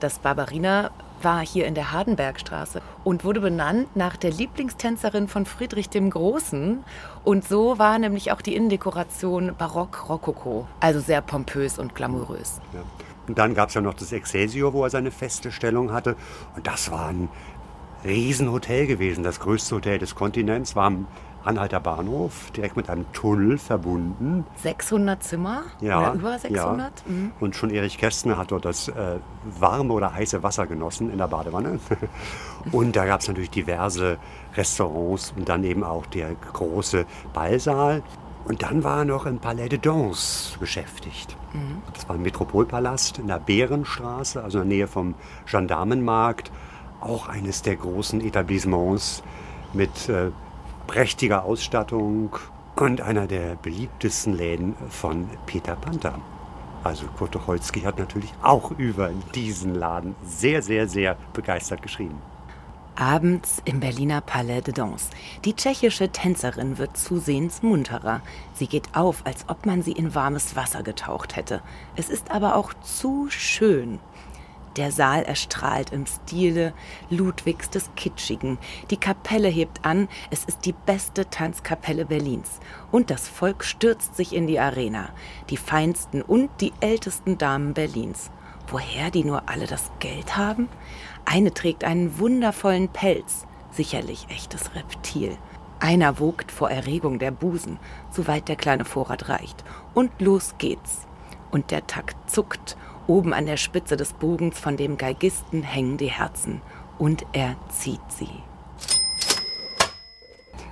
Das 0.00 0.18
Barberina 0.18 0.90
war 1.24 1.44
hier 1.44 1.66
in 1.66 1.74
der 1.74 1.92
Hardenbergstraße 1.92 2.80
und 3.04 3.24
wurde 3.24 3.40
benannt 3.40 3.94
nach 3.96 4.16
der 4.16 4.30
Lieblingstänzerin 4.30 5.28
von 5.28 5.46
Friedrich 5.46 5.88
dem 5.88 6.10
Großen. 6.10 6.84
Und 7.24 7.46
so 7.46 7.78
war 7.78 7.98
nämlich 7.98 8.32
auch 8.32 8.40
die 8.40 8.54
Innendekoration 8.54 9.54
barock-rokoko, 9.56 10.66
also 10.80 11.00
sehr 11.00 11.20
pompös 11.22 11.78
und 11.78 11.94
glamourös. 11.94 12.60
Ja. 12.72 12.80
Und 13.28 13.38
dann 13.38 13.54
gab 13.54 13.68
es 13.68 13.74
ja 13.74 13.80
noch 13.80 13.94
das 13.94 14.12
Excelsior, 14.12 14.72
wo 14.72 14.84
er 14.84 14.90
seine 14.90 15.10
feste 15.10 15.52
Stellung 15.52 15.92
hatte. 15.92 16.16
Und 16.56 16.66
das 16.66 16.90
war 16.90 17.08
ein 17.08 17.28
Riesenhotel 18.04 18.86
gewesen, 18.86 19.22
das 19.22 19.38
größte 19.38 19.76
Hotel 19.76 19.98
des 19.98 20.14
Kontinents, 20.14 20.74
war 20.74 20.92
Anhalter 21.44 21.80
Bahnhof, 21.80 22.50
direkt 22.52 22.76
mit 22.76 22.88
einem 22.88 23.10
Tunnel 23.12 23.58
verbunden. 23.58 24.46
600 24.56 25.22
Zimmer? 25.22 25.62
Ja. 25.80 26.00
Oder 26.00 26.12
über 26.14 26.38
600? 26.38 26.52
Ja. 26.58 27.12
Mhm. 27.12 27.32
Und 27.40 27.56
schon 27.56 27.70
Erich 27.70 27.98
Kästner 27.98 28.36
hat 28.36 28.52
dort 28.52 28.64
das 28.64 28.88
äh, 28.88 29.18
warme 29.58 29.92
oder 29.92 30.14
heiße 30.14 30.42
Wasser 30.42 30.66
genossen 30.66 31.10
in 31.10 31.18
der 31.18 31.28
Badewanne. 31.28 31.80
und 32.72 32.94
da 32.94 33.06
gab 33.06 33.20
es 33.20 33.28
natürlich 33.28 33.50
diverse 33.50 34.18
Restaurants 34.56 35.32
und 35.36 35.48
dann 35.48 35.64
eben 35.64 35.82
auch 35.82 36.06
der 36.06 36.34
große 36.34 37.06
Ballsaal. 37.32 38.02
Und 38.44 38.62
dann 38.62 38.82
war 38.82 38.98
er 38.98 39.04
noch 39.04 39.26
im 39.26 39.38
Palais 39.38 39.68
de 39.68 39.78
Danse 39.78 40.58
beschäftigt. 40.58 41.36
Mhm. 41.52 41.82
Das 41.92 42.08
war 42.08 42.16
ein 42.16 42.22
Metropolpalast 42.22 43.18
in 43.18 43.28
der 43.28 43.38
Bärenstraße, 43.38 44.42
also 44.42 44.60
in 44.60 44.68
der 44.68 44.76
Nähe 44.78 44.86
vom 44.86 45.14
Gendarmenmarkt. 45.50 46.50
Auch 47.00 47.28
eines 47.28 47.62
der 47.62 47.76
großen 47.76 48.20
Etablissements 48.20 49.22
mit 49.72 50.08
äh, 50.08 50.30
prächtiger 50.92 51.44
Ausstattung 51.44 52.36
und 52.76 53.00
einer 53.00 53.26
der 53.26 53.56
beliebtesten 53.56 54.36
Läden 54.36 54.76
von 54.90 55.26
Peter 55.46 55.74
Panther. 55.74 56.18
Also 56.84 57.06
Kurt 57.16 57.32
Tucholsky 57.32 57.80
hat 57.80 57.98
natürlich 57.98 58.30
auch 58.42 58.72
über 58.72 59.08
diesen 59.34 59.74
Laden 59.74 60.14
sehr, 60.22 60.60
sehr, 60.60 60.86
sehr 60.88 61.16
begeistert 61.32 61.80
geschrieben. 61.80 62.20
Abends 62.94 63.62
im 63.64 63.80
Berliner 63.80 64.20
Palais 64.20 64.60
de 64.60 64.74
Danse. 64.74 65.06
Die 65.46 65.54
tschechische 65.54 66.10
Tänzerin 66.10 66.76
wird 66.76 66.94
zusehends 66.94 67.62
munterer. 67.62 68.20
Sie 68.52 68.66
geht 68.66 68.94
auf, 68.94 69.24
als 69.24 69.48
ob 69.48 69.64
man 69.64 69.80
sie 69.80 69.92
in 69.92 70.14
warmes 70.14 70.56
Wasser 70.56 70.82
getaucht 70.82 71.36
hätte. 71.36 71.62
Es 71.96 72.10
ist 72.10 72.30
aber 72.30 72.54
auch 72.54 72.74
zu 72.82 73.28
schön. 73.30 73.98
Der 74.76 74.90
Saal 74.90 75.22
erstrahlt 75.24 75.92
im 75.92 76.06
Stile 76.06 76.72
Ludwigs 77.10 77.68
des 77.68 77.90
Kitschigen. 77.94 78.58
Die 78.90 78.96
Kapelle 78.96 79.48
hebt 79.48 79.84
an, 79.84 80.08
es 80.30 80.44
ist 80.44 80.64
die 80.64 80.72
beste 80.72 81.28
Tanzkapelle 81.28 82.06
Berlins. 82.06 82.58
Und 82.90 83.10
das 83.10 83.28
Volk 83.28 83.64
stürzt 83.64 84.16
sich 84.16 84.34
in 84.34 84.46
die 84.46 84.58
Arena. 84.58 85.10
Die 85.50 85.58
feinsten 85.58 86.22
und 86.22 86.48
die 86.60 86.72
ältesten 86.80 87.36
Damen 87.36 87.74
Berlins. 87.74 88.30
Woher 88.68 89.10
die 89.10 89.24
nur 89.24 89.50
alle 89.50 89.66
das 89.66 89.90
Geld 89.98 90.36
haben? 90.38 90.68
Eine 91.26 91.52
trägt 91.52 91.84
einen 91.84 92.18
wundervollen 92.18 92.88
Pelz, 92.88 93.46
sicherlich 93.70 94.26
echtes 94.30 94.74
Reptil. 94.74 95.36
Einer 95.80 96.18
wogt 96.18 96.50
vor 96.50 96.70
Erregung 96.70 97.18
der 97.18 97.32
Busen, 97.32 97.78
soweit 98.10 98.48
der 98.48 98.56
kleine 98.56 98.86
Vorrat 98.86 99.28
reicht. 99.28 99.64
Und 99.92 100.12
los 100.20 100.54
geht's. 100.56 101.06
Und 101.50 101.70
der 101.70 101.86
Takt 101.86 102.30
zuckt 102.30 102.78
Oben 103.12 103.34
an 103.34 103.44
der 103.44 103.58
Spitze 103.58 103.98
des 103.98 104.14
Bogens 104.14 104.58
von 104.58 104.78
dem 104.78 104.96
Geigisten 104.96 105.62
hängen 105.62 105.98
die 105.98 106.10
Herzen 106.10 106.62
und 106.98 107.26
er 107.34 107.56
zieht 107.68 108.00
sie. 108.08 108.30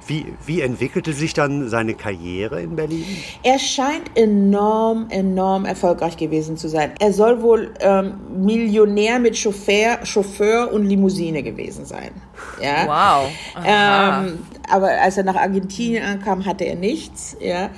Wie, 0.06 0.24
wie, 0.46 0.62
entwickelte 0.62 1.12
sich 1.12 1.34
dann 1.34 1.68
seine 1.68 1.92
Karriere 1.92 2.62
in 2.62 2.76
Berlin? 2.76 3.04
Er 3.42 3.58
scheint 3.58 4.16
enorm, 4.16 5.08
enorm 5.10 5.66
erfolgreich 5.66 6.16
gewesen 6.16 6.56
zu 6.56 6.70
sein. 6.70 6.92
Er 6.98 7.12
soll 7.12 7.42
wohl 7.42 7.74
ähm, 7.80 8.14
Millionär 8.42 9.18
mit 9.18 9.36
Chauffeur, 9.36 9.98
Chauffeur 10.06 10.72
und 10.72 10.86
Limousine 10.86 11.42
gewesen 11.42 11.84
sein. 11.84 12.10
Ja? 12.58 12.86
Wow. 12.86 13.30
Ähm, 13.66 14.38
aber 14.66 14.88
als 14.88 15.18
er 15.18 15.24
nach 15.24 15.36
Argentinien 15.36 16.04
ankam, 16.04 16.46
hatte 16.46 16.64
er 16.64 16.76
nichts. 16.76 17.36
Ja? 17.38 17.68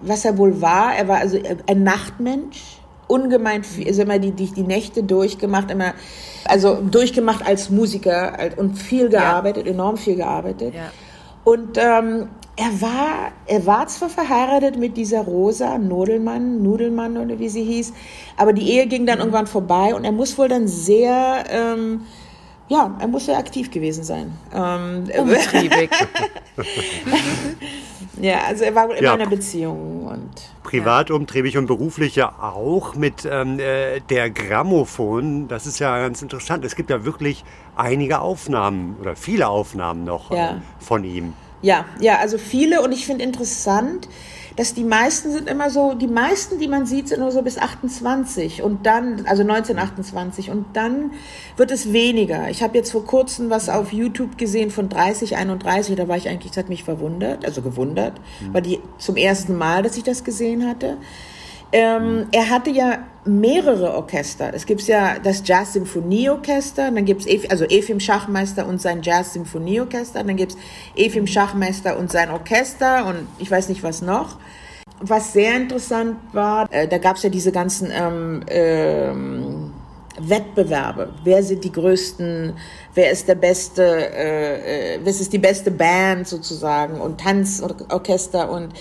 Was 0.00 0.24
er 0.24 0.38
wohl 0.38 0.62
war, 0.62 0.94
er 0.96 1.06
war 1.06 1.18
also 1.18 1.38
ein 1.66 1.82
Nachtmensch 1.82 2.79
ungemein 3.10 3.64
viel, 3.64 3.86
also 3.88 4.02
immer 4.02 4.18
die, 4.18 4.30
die, 4.30 4.52
die 4.52 4.62
Nächte 4.62 5.02
durchgemacht, 5.02 5.70
immer, 5.70 5.94
also 6.44 6.76
durchgemacht 6.76 7.44
als 7.46 7.70
Musiker 7.70 8.38
und 8.56 8.76
viel 8.76 9.08
gearbeitet, 9.08 9.66
ja. 9.66 9.72
enorm 9.72 9.96
viel 9.96 10.16
gearbeitet. 10.16 10.74
Ja. 10.74 10.90
Und 11.44 11.76
ähm, 11.76 12.28
er 12.56 12.80
war, 12.80 13.32
er 13.46 13.66
war 13.66 13.86
zwar 13.88 14.10
verheiratet 14.10 14.78
mit 14.78 14.96
dieser 14.96 15.22
Rosa 15.22 15.78
Nudelmann, 15.78 16.62
Nudelmann 16.62 17.16
oder 17.16 17.38
wie 17.38 17.48
sie 17.48 17.64
hieß, 17.64 17.92
aber 18.36 18.52
die 18.52 18.70
Ehe 18.70 18.86
ging 18.86 19.06
dann 19.06 19.16
mhm. 19.16 19.22
irgendwann 19.22 19.46
vorbei 19.46 19.94
und 19.94 20.04
er 20.04 20.12
muss 20.12 20.36
wohl 20.38 20.48
dann 20.48 20.68
sehr, 20.68 21.44
ähm, 21.50 22.02
ja, 22.70 22.96
er 23.00 23.08
muss 23.08 23.26
sehr 23.26 23.36
aktiv 23.36 23.72
gewesen 23.72 24.04
sein. 24.04 24.32
Ähm, 24.54 25.10
Umtriebig. 25.18 25.90
ja, 28.20 28.44
also 28.46 28.62
er 28.62 28.74
war 28.76 28.88
wohl 28.88 28.94
immer 28.94 29.04
ja. 29.04 29.14
in 29.14 29.20
einer 29.20 29.28
Beziehung 29.28 30.06
und 30.06 30.30
privat 30.62 31.08
ja. 31.08 31.16
umtriebig 31.16 31.58
und 31.58 31.66
beruflich 31.66 32.14
ja 32.14 32.32
auch 32.40 32.94
mit 32.94 33.28
ähm, 33.28 33.58
äh, 33.58 33.98
der 34.08 34.30
Grammophon. 34.30 35.48
Das 35.48 35.66
ist 35.66 35.80
ja 35.80 35.98
ganz 35.98 36.22
interessant. 36.22 36.64
Es 36.64 36.76
gibt 36.76 36.90
ja 36.90 37.04
wirklich 37.04 37.44
einige 37.74 38.20
Aufnahmen 38.20 38.96
oder 39.00 39.16
viele 39.16 39.48
Aufnahmen 39.48 40.04
noch 40.04 40.30
ja. 40.30 40.52
äh, 40.52 40.54
von 40.78 41.02
ihm. 41.02 41.32
Ja, 41.62 41.86
ja, 41.98 42.18
also 42.18 42.38
viele 42.38 42.82
und 42.82 42.92
ich 42.92 43.04
finde 43.04 43.24
interessant, 43.24 44.08
dass 44.56 44.74
die 44.74 44.84
meisten 44.84 45.32
sind 45.32 45.48
immer 45.48 45.70
so, 45.70 45.94
die 45.94 46.06
meisten, 46.06 46.58
die 46.58 46.68
man 46.68 46.86
sieht, 46.86 47.08
sind 47.08 47.20
nur 47.20 47.32
so 47.32 47.42
bis 47.42 47.58
28 47.58 48.62
und 48.62 48.86
dann, 48.86 49.26
also 49.26 49.42
1928 49.42 50.50
und 50.50 50.66
dann 50.74 51.12
wird 51.56 51.70
es 51.70 51.92
weniger. 51.92 52.48
Ich 52.50 52.62
habe 52.62 52.76
jetzt 52.76 52.92
vor 52.92 53.04
kurzem 53.04 53.50
was 53.50 53.68
auf 53.68 53.92
YouTube 53.92 54.38
gesehen 54.38 54.70
von 54.70 54.88
30, 54.88 55.36
31, 55.36 55.96
da 55.96 56.08
war 56.08 56.16
ich 56.16 56.28
eigentlich, 56.28 56.52
das 56.52 56.58
hat 56.58 56.68
mich 56.68 56.84
verwundert, 56.84 57.44
also 57.44 57.62
gewundert, 57.62 58.20
mhm. 58.40 58.54
war 58.54 58.60
die 58.60 58.80
zum 58.98 59.16
ersten 59.16 59.56
Mal, 59.56 59.82
dass 59.82 59.96
ich 59.96 60.04
das 60.04 60.24
gesehen 60.24 60.66
hatte. 60.68 60.96
Ähm, 61.72 62.26
er 62.32 62.50
hatte 62.50 62.70
ja 62.70 62.98
mehrere 63.24 63.94
Orchester. 63.94 64.52
Es 64.54 64.66
gibt 64.66 64.82
ja 64.82 65.18
das 65.22 65.42
Jazz-Symphonieorchester, 65.44 66.90
dann 66.90 67.04
gibt 67.04 67.26
es 67.26 67.50
also 67.50 67.64
Efim 67.64 68.00
Schachmeister 68.00 68.66
und 68.66 68.80
sein 68.80 69.02
Jazz-Symphonieorchester, 69.02 70.24
dann 70.24 70.36
gibt 70.36 70.52
es 70.52 70.58
Efim 70.96 71.26
Schachmeister 71.26 71.98
und 71.98 72.10
sein 72.10 72.30
Orchester 72.30 73.06
und 73.06 73.28
ich 73.38 73.50
weiß 73.50 73.68
nicht 73.68 73.82
was 73.82 74.02
noch. 74.02 74.36
Was 75.00 75.32
sehr 75.32 75.56
interessant 75.56 76.16
war, 76.32 76.70
äh, 76.72 76.88
da 76.88 76.98
gab 76.98 77.16
es 77.16 77.22
ja 77.22 77.30
diese 77.30 77.52
ganzen 77.52 77.90
ähm, 77.92 78.42
ähm, 78.48 79.72
Wettbewerbe. 80.18 81.10
Wer 81.24 81.42
sind 81.42 81.64
die 81.64 81.72
größten, 81.72 82.54
wer 82.94 83.10
ist 83.10 83.28
der 83.28 83.34
beste, 83.34 83.82
äh, 83.84 84.94
äh, 84.96 85.00
was 85.04 85.20
ist 85.20 85.32
die 85.32 85.38
beste 85.38 85.70
Band 85.70 86.26
sozusagen 86.26 87.00
und 87.00 87.20
Tanzorchester 87.20 88.50
und 88.50 88.72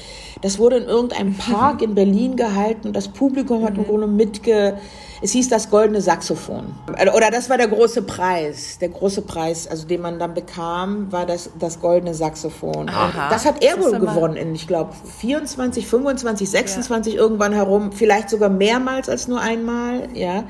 das 0.41 0.57
wurde 0.57 0.77
in 0.77 0.85
irgendeinem 0.85 1.35
Park 1.35 1.81
in 1.81 1.95
Berlin 1.95 2.35
gehalten 2.35 2.87
und 2.87 2.95
das 2.95 3.09
Publikum 3.09 3.65
hat 3.65 3.77
im 3.77 3.85
Grunde 3.85 4.07
mitge, 4.07 4.77
es 5.21 5.31
hieß 5.33 5.49
das 5.49 5.69
goldene 5.69 5.99
Saxophon. 6.01 6.73
Oder 6.89 7.29
das 7.29 7.49
war 7.49 7.57
der 7.57 7.67
große 7.67 8.03
Preis, 8.03 8.77
der 8.79 8.87
große 8.87 9.21
Preis, 9.23 9.67
also 9.67 9.85
den 9.85 10.01
man 10.01 10.17
dann 10.17 10.33
bekam, 10.33 11.11
war 11.11 11.25
das, 11.25 11.49
das 11.59 11.81
goldene 11.81 12.13
Saxophon. 12.13 12.87
Das 13.29 13.45
hat 13.45 13.63
er 13.63 13.81
wohl 13.81 13.99
gewonnen 13.99 14.37
in, 14.37 14.55
ich 14.55 14.65
glaube, 14.65 14.93
24, 15.19 15.85
25, 15.85 16.49
26 16.49 17.15
irgendwann 17.15 17.51
herum, 17.51 17.91
vielleicht 17.91 18.29
sogar 18.29 18.49
mehrmals 18.49 19.09
als 19.09 19.27
nur 19.27 19.41
einmal, 19.41 20.07
ja. 20.13 20.45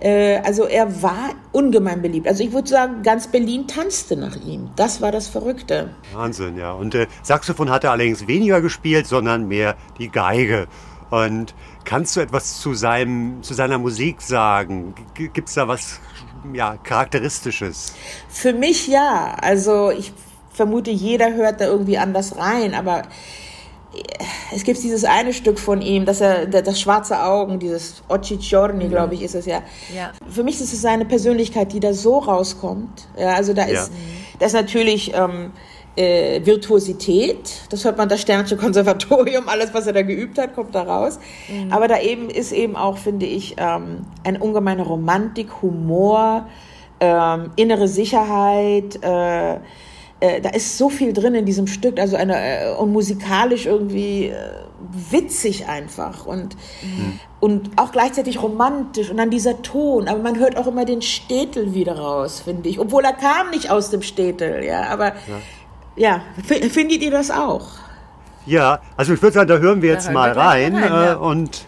Äh, 0.00 0.38
Also 0.44 0.64
er 0.64 1.02
war 1.02 1.30
ungemein 1.52 2.02
beliebt. 2.02 2.28
Also 2.28 2.44
ich 2.44 2.52
würde 2.52 2.68
sagen, 2.68 3.02
ganz 3.02 3.28
Berlin 3.28 3.66
tanzte 3.66 4.16
nach 4.16 4.36
ihm. 4.36 4.70
Das 4.76 5.00
war 5.00 5.12
das 5.12 5.28
Verrückte. 5.28 5.90
Wahnsinn, 6.12 6.56
ja. 6.56 6.72
Und 6.72 6.94
äh, 6.94 7.06
Saxophon 7.22 7.70
hat 7.70 7.84
er 7.84 7.92
allerdings 7.92 8.26
weniger 8.26 8.60
gespielt, 8.60 9.06
sondern 9.06 9.48
mehr 9.48 9.76
die 9.98 10.08
Geige. 10.08 10.68
Und 11.10 11.54
kannst 11.84 12.16
du 12.16 12.20
etwas 12.20 12.60
zu, 12.60 12.74
seinem, 12.74 13.42
zu 13.42 13.54
seiner 13.54 13.78
Musik 13.78 14.20
sagen? 14.20 14.94
Gibt 15.14 15.48
es 15.48 15.54
da 15.54 15.66
was 15.66 16.00
ja, 16.52 16.76
Charakteristisches? 16.76 17.94
Für 18.28 18.52
mich 18.52 18.86
ja. 18.88 19.36
Also 19.40 19.90
ich 19.90 20.12
vermute, 20.52 20.90
jeder 20.90 21.34
hört 21.34 21.60
da 21.60 21.66
irgendwie 21.66 21.98
anders 21.98 22.36
rein, 22.36 22.74
aber 22.74 23.02
es 24.54 24.64
gibt 24.64 24.82
dieses 24.82 25.04
eine 25.04 25.32
Stück 25.32 25.58
von 25.58 25.82
ihm, 25.82 26.04
dass 26.04 26.20
er 26.20 26.46
das, 26.46 26.62
das 26.62 26.80
schwarze 26.80 27.22
Augen, 27.22 27.58
dieses 27.58 28.02
Occhigiorni, 28.08 28.88
glaube 28.88 29.14
ich, 29.14 29.22
ist 29.22 29.34
es 29.34 29.46
ja. 29.46 29.62
Ja. 29.94 30.12
Für 30.28 30.42
mich 30.42 30.60
ist 30.60 30.72
es 30.72 30.80
seine 30.82 31.04
Persönlichkeit, 31.04 31.72
die 31.72 31.80
da 31.80 31.92
so 31.92 32.18
rauskommt. 32.18 33.08
Ja, 33.18 33.34
also 33.34 33.52
da 33.54 33.66
Ja. 33.66 33.82
ist, 33.82 33.92
da 34.38 34.46
ist 34.46 34.52
natürlich 34.54 35.12
ähm, 35.14 35.52
äh, 35.96 36.44
Virtuosität. 36.44 37.38
Das 37.70 37.84
hört 37.84 37.98
man 37.98 38.08
das 38.08 38.20
Sternsche 38.20 38.56
Konservatorium, 38.56 39.48
alles, 39.48 39.74
was 39.74 39.86
er 39.86 39.92
da 39.92 40.02
geübt 40.02 40.38
hat, 40.38 40.54
kommt 40.54 40.74
da 40.74 40.82
raus. 40.82 41.18
Aber 41.70 41.88
da 41.88 42.00
eben 42.00 42.30
ist 42.30 42.52
eben 42.52 42.76
auch, 42.76 42.98
finde 42.98 43.26
ich, 43.26 43.56
ähm, 43.58 44.06
eine 44.24 44.38
ungemeine 44.38 44.82
Romantik, 44.82 45.62
Humor, 45.62 46.46
ähm, 47.00 47.50
innere 47.56 47.88
Sicherheit. 47.88 49.02
Äh, 49.02 49.58
äh, 50.20 50.40
da 50.40 50.50
ist 50.50 50.76
so 50.78 50.88
viel 50.88 51.12
drin 51.12 51.34
in 51.34 51.44
diesem 51.44 51.66
Stück, 51.66 51.98
also 52.00 52.16
eine 52.16 52.34
äh, 52.36 52.74
und 52.74 52.92
musikalisch 52.92 53.66
irgendwie 53.66 54.26
äh, 54.26 54.36
witzig 55.10 55.66
einfach 55.68 56.26
und 56.26 56.56
und 57.40 57.70
auch 57.76 57.92
gleichzeitig 57.92 58.42
romantisch 58.42 59.10
und 59.10 59.16
dann 59.18 59.30
dieser 59.30 59.62
Ton, 59.62 60.08
aber 60.08 60.20
man 60.20 60.38
hört 60.38 60.56
auch 60.56 60.66
immer 60.66 60.84
den 60.84 61.02
Städtel 61.02 61.74
wieder 61.74 61.98
raus, 61.98 62.40
finde 62.44 62.68
ich, 62.68 62.78
obwohl 62.80 63.04
er 63.04 63.12
kam 63.12 63.50
nicht 63.50 63.70
aus 63.70 63.90
dem 63.90 64.02
Städtel, 64.02 64.64
ja, 64.64 64.84
aber 64.88 65.12
ja, 65.96 66.22
f- 66.48 66.72
findet 66.72 67.02
ihr 67.02 67.10
das 67.10 67.30
auch? 67.30 67.66
Ja, 68.46 68.80
also 68.96 69.12
ich 69.14 69.20
würde 69.22 69.34
sagen, 69.34 69.48
da 69.48 69.58
hören 69.58 69.82
wir 69.82 69.90
jetzt 69.92 70.06
hören 70.06 70.14
mal 70.14 70.34
wir 70.34 70.40
rein. 70.40 70.74
rein, 70.74 70.84
ja. 70.92 71.12
äh, 71.12 71.16
Und 71.16 71.66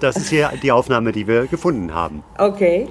das 0.00 0.16
ist 0.16 0.28
hier 0.28 0.50
die 0.62 0.70
Aufnahme, 0.70 1.12
die 1.12 1.26
wir 1.26 1.46
gefunden 1.48 1.92
haben. 1.92 2.22
Okay. 2.38 2.88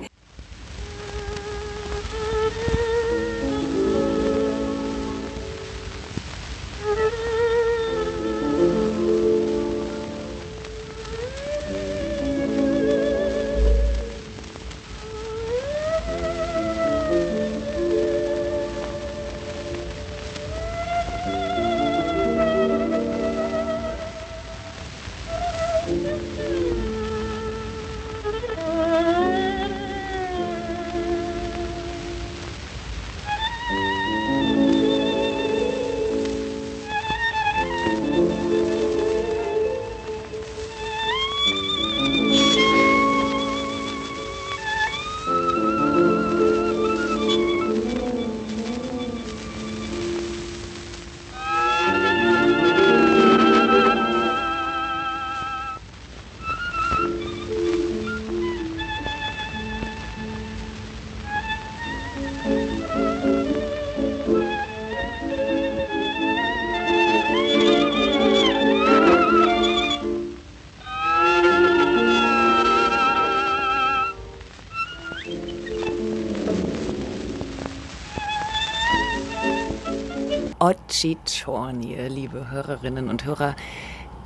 Occhichorni, 80.69 81.95
liebe 82.09 82.51
Hörerinnen 82.51 83.09
und 83.09 83.25
Hörer. 83.25 83.55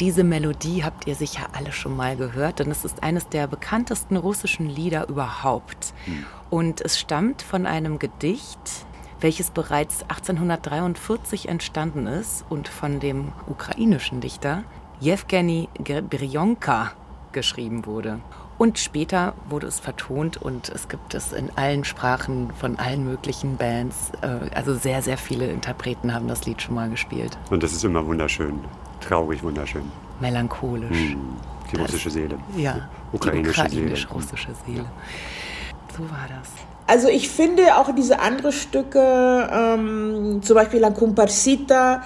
Diese 0.01 0.25
Melodie 0.25 0.83
habt 0.83 1.07
ihr 1.07 1.15
sicher 1.15 1.47
alle 1.53 1.71
schon 1.71 1.95
mal 1.95 2.17
gehört, 2.17 2.59
denn 2.59 2.69
es 2.69 2.83
ist 2.83 3.01
eines 3.01 3.29
der 3.29 3.47
bekanntesten 3.47 4.17
russischen 4.17 4.67
Lieder 4.69 5.07
überhaupt. 5.07 5.93
Und 6.49 6.81
es 6.81 6.99
stammt 6.99 7.43
von 7.43 7.65
einem 7.65 7.97
Gedicht, 7.97 8.59
welches 9.21 9.51
bereits 9.51 10.01
1843 10.01 11.47
entstanden 11.47 12.07
ist 12.07 12.43
und 12.49 12.67
von 12.67 12.99
dem 12.99 13.31
ukrainischen 13.47 14.19
Dichter 14.19 14.65
Jewgeni 14.99 15.69
Brionka 16.09 16.91
geschrieben 17.31 17.85
wurde. 17.85 18.19
Und 18.57 18.77
später 18.79 19.33
wurde 19.49 19.67
es 19.67 19.79
vertont 19.79 20.37
und 20.41 20.69
es 20.69 20.87
gibt 20.87 21.13
es 21.15 21.33
in 21.33 21.49
allen 21.55 21.83
Sprachen 21.83 22.51
von 22.59 22.77
allen 22.77 23.03
möglichen 23.05 23.57
Bands. 23.57 24.11
Äh, 24.21 24.49
Also 24.55 24.75
sehr, 24.75 25.01
sehr 25.01 25.17
viele 25.17 25.47
Interpreten 25.47 26.13
haben 26.13 26.27
das 26.27 26.45
Lied 26.45 26.61
schon 26.61 26.75
mal 26.75 26.89
gespielt. 26.89 27.37
Und 27.49 27.63
das 27.63 27.73
ist 27.73 27.83
immer 27.83 28.05
wunderschön. 28.05 28.59
Traurig, 29.01 29.43
wunderschön. 29.43 29.83
Melancholisch. 30.19 31.15
Die 31.71 31.77
russische 31.77 32.09
Seele. 32.11 32.37
Ja, 32.55 32.87
Ukrainische 33.11 33.63
die 33.63 33.69
Seele. 33.69 33.81
ukrainisch-russische 33.85 34.49
Seele. 34.65 34.85
So 35.97 36.03
war 36.03 36.27
das. 36.29 36.49
Also 36.85 37.07
ich 37.07 37.29
finde 37.29 37.75
auch 37.77 37.93
diese 37.95 38.19
anderen 38.19 38.51
Stücke, 38.51 39.49
ähm, 39.51 40.41
zum 40.43 40.55
Beispiel 40.55 40.79
La 40.79 40.91
Comparsita, 40.91 42.03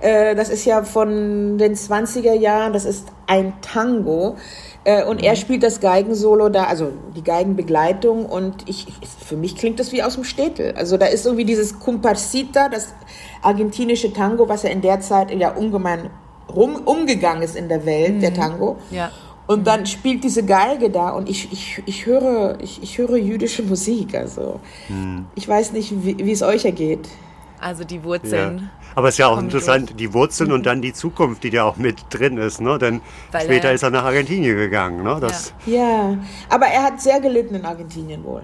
äh, 0.00 0.34
das 0.34 0.48
ist 0.48 0.64
ja 0.64 0.82
von 0.82 1.58
den 1.58 1.74
20er 1.74 2.32
Jahren, 2.34 2.72
das 2.72 2.84
ist 2.84 3.08
ein 3.26 3.52
Tango. 3.60 4.36
Äh, 4.84 5.04
und 5.04 5.22
er 5.22 5.36
spielt 5.36 5.62
das 5.62 5.80
Geigensolo 5.80 6.48
da, 6.48 6.64
also 6.64 6.92
die 7.14 7.22
Geigenbegleitung 7.22 8.24
und 8.26 8.68
ich, 8.68 8.86
für 9.24 9.36
mich 9.36 9.56
klingt 9.56 9.78
das 9.78 9.92
wie 9.92 10.02
aus 10.02 10.14
dem 10.14 10.24
Städtel. 10.24 10.74
Also 10.76 10.96
da 10.96 11.06
ist 11.06 11.26
irgendwie 11.26 11.44
dieses 11.44 11.78
Comparsita, 11.78 12.68
das 12.68 12.94
argentinische 13.42 14.12
Tango, 14.12 14.48
was 14.48 14.62
ja 14.62 14.70
in 14.70 14.80
der 14.80 15.00
Zeit 15.00 15.30
ja 15.32 15.52
ungemein 15.52 16.10
rum, 16.48 16.76
umgegangen 16.84 17.42
ist 17.42 17.56
in 17.56 17.68
der 17.68 17.84
Welt, 17.84 18.22
der 18.22 18.32
Tango. 18.34 18.76
Ja. 18.90 19.10
Und 19.46 19.66
dann 19.66 19.84
spielt 19.84 20.22
diese 20.22 20.44
Geige 20.44 20.90
da 20.90 21.10
und 21.10 21.28
ich, 21.28 21.52
ich, 21.52 21.82
ich, 21.84 22.06
höre, 22.06 22.58
ich, 22.60 22.82
ich 22.82 22.98
höre 22.98 23.16
jüdische 23.16 23.64
Musik. 23.64 24.14
Also 24.14 24.60
ich 25.34 25.48
weiß 25.48 25.72
nicht, 25.72 26.04
wie, 26.04 26.24
wie 26.24 26.30
es 26.30 26.42
euch 26.42 26.64
ergeht. 26.64 27.08
Also 27.60 27.84
die 27.84 27.96
Ja. 27.96 28.04
Wurzeln. 28.04 28.70
Aber 28.94 29.08
es 29.08 29.14
ist 29.14 29.18
ja 29.18 29.28
auch 29.28 29.38
interessant, 29.38 30.00
die 30.00 30.12
Wurzeln 30.14 30.50
und 30.52 30.64
dann 30.66 30.82
die 30.82 30.92
Zukunft, 30.92 31.44
die 31.44 31.50
da 31.50 31.64
auch 31.64 31.76
mit 31.76 31.96
drin 32.10 32.38
ist. 32.38 32.60
Ne? 32.60 32.78
Denn 32.78 33.00
Weil 33.32 33.42
später 33.44 33.68
er- 33.68 33.74
ist 33.74 33.82
er 33.82 33.90
nach 33.90 34.04
Argentinien 34.04 34.56
gegangen. 34.56 35.04
Ne? 35.04 35.18
Das, 35.20 35.54
Ja, 35.66 36.16
aber 36.48 36.66
er 36.66 36.82
hat 36.84 37.00
sehr 37.00 37.20
gelitten 37.20 37.54
in 37.54 37.64
Argentinien 37.64 38.24
wohl. 38.24 38.42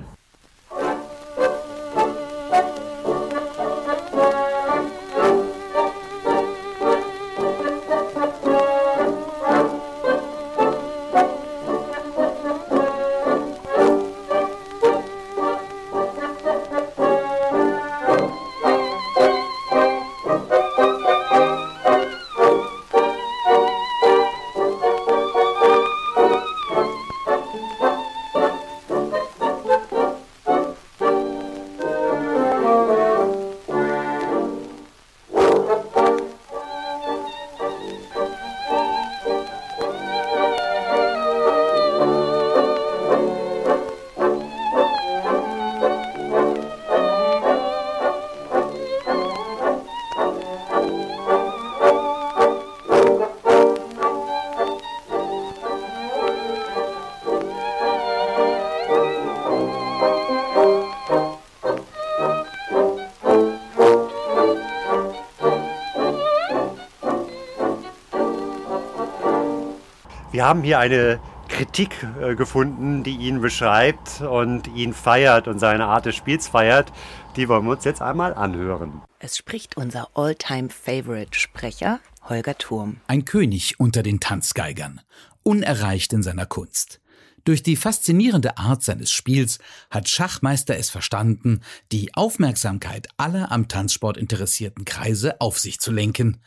Wir 70.36 70.44
haben 70.44 70.62
hier 70.62 70.78
eine 70.78 71.18
Kritik 71.48 72.06
äh, 72.20 72.34
gefunden, 72.34 73.02
die 73.02 73.16
ihn 73.16 73.40
beschreibt 73.40 74.20
und 74.20 74.68
ihn 74.68 74.92
feiert 74.92 75.48
und 75.48 75.58
seine 75.58 75.86
Art 75.86 76.04
des 76.04 76.14
Spiels 76.14 76.46
feiert. 76.46 76.92
Die 77.36 77.48
wollen 77.48 77.64
wir 77.64 77.70
uns 77.70 77.86
jetzt 77.86 78.02
einmal 78.02 78.34
anhören. 78.34 79.00
Es 79.18 79.38
spricht 79.38 79.78
unser 79.78 80.10
All-Time-Favorite-Sprecher 80.12 82.00
Holger 82.28 82.58
Turm. 82.58 83.00
Ein 83.06 83.24
König 83.24 83.80
unter 83.80 84.02
den 84.02 84.20
Tanzgeigern, 84.20 85.00
unerreicht 85.42 86.12
in 86.12 86.22
seiner 86.22 86.44
Kunst. 86.44 87.00
Durch 87.44 87.62
die 87.62 87.76
faszinierende 87.76 88.58
Art 88.58 88.82
seines 88.82 89.10
Spiels 89.10 89.58
hat 89.88 90.10
Schachmeister 90.10 90.76
es 90.76 90.90
verstanden, 90.90 91.62
die 91.92 92.12
Aufmerksamkeit 92.12 93.08
aller 93.16 93.50
am 93.50 93.68
Tanzsport 93.68 94.18
interessierten 94.18 94.84
Kreise 94.84 95.40
auf 95.40 95.58
sich 95.58 95.80
zu 95.80 95.92
lenken. 95.92 96.42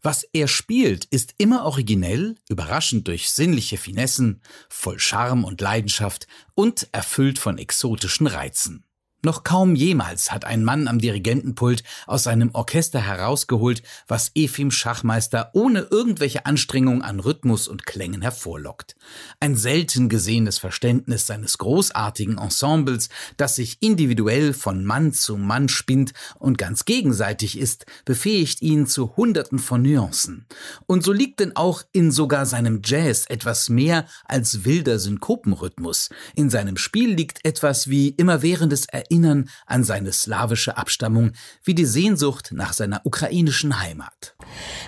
Was 0.00 0.24
er 0.32 0.46
spielt, 0.46 1.06
ist 1.06 1.34
immer 1.38 1.64
originell, 1.64 2.36
überraschend 2.48 3.08
durch 3.08 3.30
sinnliche 3.30 3.78
Finessen, 3.78 4.40
voll 4.68 4.98
Charme 4.98 5.44
und 5.44 5.60
Leidenschaft 5.60 6.28
und 6.54 6.88
erfüllt 6.92 7.38
von 7.38 7.58
exotischen 7.58 8.28
Reizen. 8.28 8.84
Noch 9.28 9.44
kaum 9.44 9.74
jemals 9.74 10.32
hat 10.32 10.46
ein 10.46 10.64
Mann 10.64 10.88
am 10.88 11.00
Dirigentenpult 11.00 11.82
aus 12.06 12.22
seinem 12.22 12.48
Orchester 12.54 12.98
herausgeholt, 12.98 13.82
was 14.06 14.30
Efim 14.34 14.70
Schachmeister 14.70 15.50
ohne 15.52 15.86
irgendwelche 15.90 16.46
Anstrengung 16.46 17.02
an 17.02 17.20
Rhythmus 17.20 17.68
und 17.68 17.84
Klängen 17.84 18.22
hervorlockt. 18.22 18.96
Ein 19.38 19.54
selten 19.54 20.08
gesehenes 20.08 20.56
Verständnis 20.56 21.26
seines 21.26 21.58
großartigen 21.58 22.38
Ensembles, 22.38 23.10
das 23.36 23.56
sich 23.56 23.76
individuell 23.82 24.54
von 24.54 24.86
Mann 24.86 25.12
zu 25.12 25.36
Mann 25.36 25.68
spinnt 25.68 26.14
und 26.38 26.56
ganz 26.56 26.86
gegenseitig 26.86 27.58
ist, 27.58 27.84
befähigt 28.06 28.62
ihn 28.62 28.86
zu 28.86 29.14
Hunderten 29.18 29.58
von 29.58 29.82
Nuancen. 29.82 30.46
Und 30.86 31.04
so 31.04 31.12
liegt 31.12 31.40
denn 31.40 31.54
auch 31.54 31.82
in 31.92 32.12
sogar 32.12 32.46
seinem 32.46 32.80
Jazz 32.82 33.26
etwas 33.28 33.68
mehr 33.68 34.06
als 34.24 34.64
wilder 34.64 34.98
Synkopenrhythmus. 34.98 36.08
In 36.34 36.48
seinem 36.48 36.78
Spiel 36.78 37.12
liegt 37.12 37.44
etwas 37.44 37.90
wie 37.90 38.08
immerwährendes 38.08 38.86
Erinnern 38.86 39.17
an 39.24 39.84
seine 39.84 40.12
slawische 40.12 40.76
Abstammung, 40.76 41.32
wie 41.64 41.74
die 41.74 41.84
Sehnsucht 41.84 42.50
nach 42.52 42.72
seiner 42.72 43.00
ukrainischen 43.04 43.80
Heimat. 43.80 44.34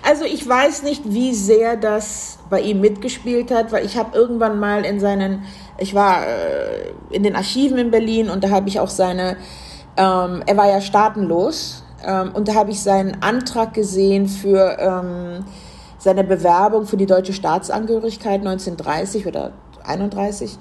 Also 0.07 0.25
ich 0.25 0.47
weiß 0.47 0.83
nicht, 0.83 1.03
wie 1.07 1.35
sehr 1.35 1.77
das 1.77 2.39
bei 2.49 2.61
ihm 2.61 2.81
mitgespielt 2.81 3.51
hat, 3.51 3.73
weil 3.73 3.85
ich 3.85 3.97
habe 3.97 4.17
irgendwann 4.17 4.59
mal 4.59 4.85
in 4.85 5.01
seinen, 5.01 5.45
ich 5.79 5.95
war 5.95 6.27
äh, 6.27 6.93
in 7.11 7.23
den 7.23 7.37
Archiven 7.37 7.79
in 7.79 7.91
Berlin 7.91 8.31
und 8.31 8.45
da 8.45 8.51
habe 8.51 8.69
ich 8.69 8.81
auch 8.81 8.91
seine, 8.91 9.37
ähm, 9.97 10.43
er 10.47 10.57
war 10.57 10.69
ja 10.69 10.81
staatenlos 10.81 11.85
ähm, 12.05 12.33
und 12.33 12.49
da 12.49 12.55
habe 12.55 12.71
ich 12.71 12.81
seinen 12.81 13.23
Antrag 13.23 13.75
gesehen 13.75 14.29
für 14.29 14.77
ähm, 14.79 15.45
seine 15.99 16.25
Bewerbung 16.25 16.87
für 16.87 16.97
die 16.97 17.07
deutsche 17.07 17.33
Staatsangehörigkeit 17.33 18.41
1930 18.41 19.27
oder 19.27 19.53
31 19.85 20.59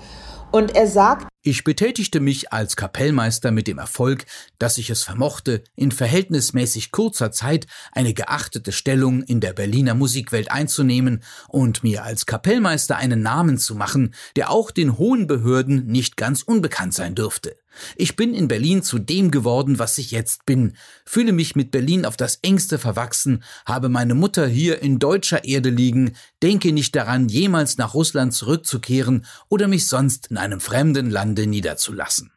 und 0.52 0.76
er 0.76 0.88
sagt, 0.88 1.28
ich 1.42 1.64
betätigte 1.64 2.20
mich 2.20 2.52
als 2.52 2.76
Kapellmeister 2.76 3.52
mit 3.52 3.68
dem 3.68 3.78
Erfolg, 3.78 4.26
dass 4.58 4.78
ich 4.78 4.90
es 4.90 5.04
vermochte, 5.04 5.64
in 5.76 5.92
verhältnismäßig 5.92 6.92
kurzer 6.92 7.32
Zeit 7.32 7.66
eine 7.94 8.14
geachtete 8.14 8.74
Stellung 8.74 9.24
in 9.24 9.40
der 9.40 9.54
Berliner 9.54 9.94
Musikwelt 9.94 10.52
einzunehmen 10.52 11.24
und 11.48 11.84
mir 11.84 12.04
als 12.04 12.26
Kapellmeister 12.26 12.98
einen 12.98 13.22
Namen 13.22 13.58
zu 13.58 13.74
machen, 13.74 14.14
der 14.36 14.52
auch 14.52 14.72
den 14.72 14.98
hohen 14.98 15.28
Behörden 15.28 15.86
nicht 15.88 16.18
ganz 16.18 16.42
unbekannt 16.42 16.94
sein 16.94 17.16
dürfte. 17.16 17.56
Ich 17.96 18.16
bin 18.16 18.34
in 18.34 18.48
Berlin 18.48 18.84
zu 18.84 19.00
dem 19.00 19.32
geworden, 19.32 19.80
was 19.80 19.98
ich 19.98 20.12
jetzt 20.12 20.46
bin, 20.46 20.74
fühle 21.06 21.32
mich 21.32 21.56
mit 21.56 21.72
Berlin 21.72 22.06
auf 22.06 22.18
das 22.18 22.40
engste 22.42 22.80
verwachsen, 22.80 23.44
habe 23.66 23.90
meine 23.90 24.16
Mutter 24.16 24.48
hier 24.48 24.82
in 24.82 25.00
deutscher 25.00 25.44
Erde 25.46 25.70
liegen, 25.70 26.14
denke 26.42 26.72
nicht 26.72 26.96
daran, 26.96 27.30
jemals 27.30 27.78
nach 27.78 27.94
Russland 27.94 28.34
zurückzukehren 28.34 29.26
oder 29.50 29.68
mich 29.68 29.88
sonst 29.88 30.28
in 30.28 30.38
einem 30.38 30.60
fremden 30.60 31.10
Lande 31.10 31.48
niederzulassen. 31.48 32.32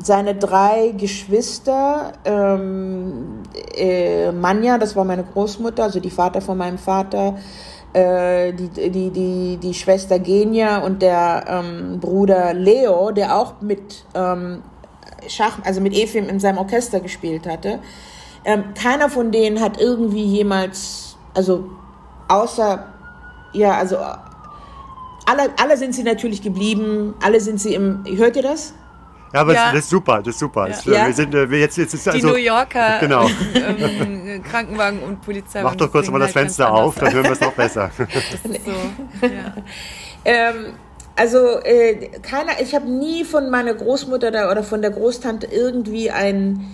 Seine 0.00 0.36
drei 0.36 0.94
Geschwister, 0.96 2.12
ähm, 2.24 3.42
äh, 3.74 4.30
Manja, 4.30 4.78
das 4.78 4.94
war 4.94 5.04
meine 5.04 5.24
Großmutter, 5.24 5.82
also 5.82 5.98
die 5.98 6.10
Vater 6.10 6.40
von 6.40 6.56
meinem 6.56 6.78
Vater, 6.78 7.36
äh, 7.92 8.52
die, 8.52 8.90
die, 8.90 9.10
die, 9.10 9.56
die 9.56 9.74
Schwester 9.74 10.18
Genia 10.20 10.78
und 10.78 11.02
der 11.02 11.44
ähm, 11.48 11.98
Bruder 11.98 12.54
Leo, 12.54 13.10
der 13.10 13.36
auch 13.36 13.60
mit 13.60 14.04
ähm, 14.14 14.62
Schach, 15.28 15.58
also 15.64 15.80
mit 15.80 15.94
Efim 15.94 16.28
in 16.28 16.40
seinem 16.40 16.58
Orchester 16.58 17.00
gespielt 17.00 17.46
hatte. 17.46 17.80
Ähm, 18.44 18.74
keiner 18.80 19.10
von 19.10 19.32
denen 19.32 19.60
hat 19.60 19.80
irgendwie 19.80 20.24
jemals, 20.24 21.16
also 21.34 21.70
außer, 22.28 22.86
ja, 23.52 23.72
also 23.72 23.96
alle, 25.26 25.50
alle 25.60 25.76
sind 25.76 25.94
sie 25.94 26.02
natürlich 26.02 26.42
geblieben, 26.42 27.14
alle 27.22 27.40
sind 27.40 27.60
sie 27.60 27.74
im, 27.74 28.04
hört 28.16 28.36
ihr 28.36 28.42
das? 28.42 28.74
Ja, 29.32 29.40
aber 29.40 29.54
ja. 29.54 29.72
Das, 29.72 29.80
ist 29.80 29.90
super, 29.90 30.18
das 30.18 30.28
ist 30.28 30.38
super. 30.38 30.68
Ja. 30.68 31.06
Wir 31.06 31.12
sind 31.12 31.34
äh, 31.34 31.50
wir 31.50 31.58
jetzt, 31.58 31.76
jetzt 31.76 31.92
ist 31.92 32.08
also, 32.08 32.18
Die 32.18 32.32
New 32.32 32.38
Yorker 32.38 32.98
genau. 33.00 33.28
ähm, 33.54 34.42
Krankenwagen 34.42 35.00
und 35.00 35.20
Polizei. 35.20 35.62
Mach 35.62 35.76
doch 35.76 35.92
kurz 35.92 36.08
mal 36.08 36.18
das 36.18 36.28
halt 36.28 36.46
Fenster 36.46 36.72
auf, 36.72 36.94
dann 36.94 37.12
hören 37.12 37.24
wir 37.24 37.32
es 37.32 37.40
noch 37.40 37.52
besser. 37.52 37.90
Das 37.98 38.50
ist 38.50 38.64
so, 38.64 38.70
ja. 39.26 39.54
ähm, 40.24 40.74
also 41.18 41.60
äh, 41.64 42.08
keiner, 42.22 42.60
ich 42.62 42.74
habe 42.74 42.88
nie 42.88 43.24
von 43.24 43.50
meiner 43.50 43.74
Großmutter 43.74 44.30
da, 44.30 44.50
oder 44.50 44.62
von 44.62 44.82
der 44.82 44.92
Großtante 44.92 45.46
irgendwie 45.46 46.10
ein, 46.10 46.64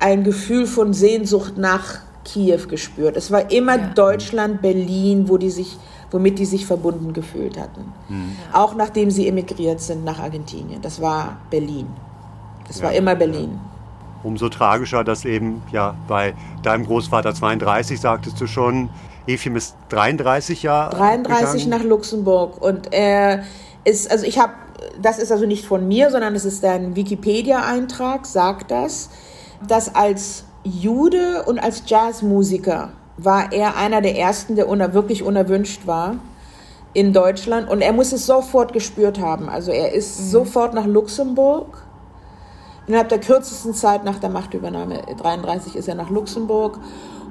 ein 0.00 0.24
Gefühl 0.24 0.66
von 0.66 0.94
Sehnsucht 0.94 1.58
nach 1.58 2.00
Kiew 2.24 2.66
gespürt. 2.68 3.16
Es 3.16 3.30
war 3.30 3.50
immer 3.50 3.76
ja. 3.76 3.86
Deutschland, 3.94 4.62
Berlin, 4.62 5.28
wo 5.28 5.36
die 5.36 5.50
sich, 5.50 5.76
womit 6.10 6.38
die 6.38 6.46
sich 6.46 6.66
verbunden 6.66 7.12
gefühlt 7.12 7.60
hatten. 7.60 7.92
Mhm. 8.08 8.36
Auch 8.52 8.74
nachdem 8.74 9.10
sie 9.10 9.28
emigriert 9.28 9.80
sind 9.80 10.02
nach 10.04 10.18
Argentinien. 10.18 10.80
Das 10.80 11.02
war 11.02 11.36
Berlin. 11.50 11.86
Das 12.66 12.78
ja. 12.78 12.84
war 12.84 12.92
immer 12.94 13.14
Berlin. 13.14 13.60
Umso 14.22 14.48
tragischer, 14.48 15.04
dass 15.04 15.26
eben 15.26 15.62
ja 15.70 15.94
bei 16.08 16.34
deinem 16.62 16.86
Großvater 16.86 17.34
32, 17.34 18.00
sagtest 18.00 18.40
du 18.40 18.46
schon, 18.46 18.88
Efim 19.26 19.56
ist 19.56 19.76
33 19.90 20.62
Jahre 20.62 20.96
33 20.96 21.64
gegangen. 21.64 21.82
nach 21.82 21.88
Luxemburg 21.88 22.60
und 22.62 22.92
er 22.92 23.44
ist, 23.84 24.10
also 24.10 24.24
ich 24.24 24.38
habe, 24.38 24.52
das 25.00 25.18
ist 25.18 25.30
also 25.30 25.46
nicht 25.46 25.66
von 25.66 25.86
mir, 25.86 26.10
sondern 26.10 26.34
es 26.34 26.44
ist 26.44 26.64
ein 26.64 26.96
Wikipedia-Eintrag, 26.96 28.26
sagt 28.26 28.70
das, 28.70 29.10
dass 29.66 29.94
als 29.94 30.44
Jude 30.64 31.44
und 31.46 31.58
als 31.58 31.82
Jazzmusiker 31.86 32.90
war 33.16 33.52
er 33.52 33.76
einer 33.76 34.00
der 34.00 34.16
ersten, 34.18 34.56
der 34.56 34.68
uner, 34.68 34.94
wirklich 34.94 35.22
unerwünscht 35.22 35.86
war 35.86 36.16
in 36.94 37.12
Deutschland 37.12 37.68
und 37.68 37.80
er 37.80 37.92
muss 37.92 38.12
es 38.12 38.26
sofort 38.26 38.72
gespürt 38.72 39.20
haben. 39.20 39.48
Also 39.48 39.72
er 39.72 39.92
ist 39.92 40.20
mhm. 40.20 40.24
sofort 40.26 40.74
nach 40.74 40.86
Luxemburg. 40.86 41.82
Innerhalb 42.86 43.08
der 43.08 43.20
kürzesten 43.20 43.72
Zeit 43.72 44.04
nach 44.04 44.18
der 44.18 44.28
Machtübernahme, 44.28 45.00
33, 45.16 45.74
ist 45.74 45.88
er 45.88 45.94
nach 45.94 46.10
Luxemburg 46.10 46.78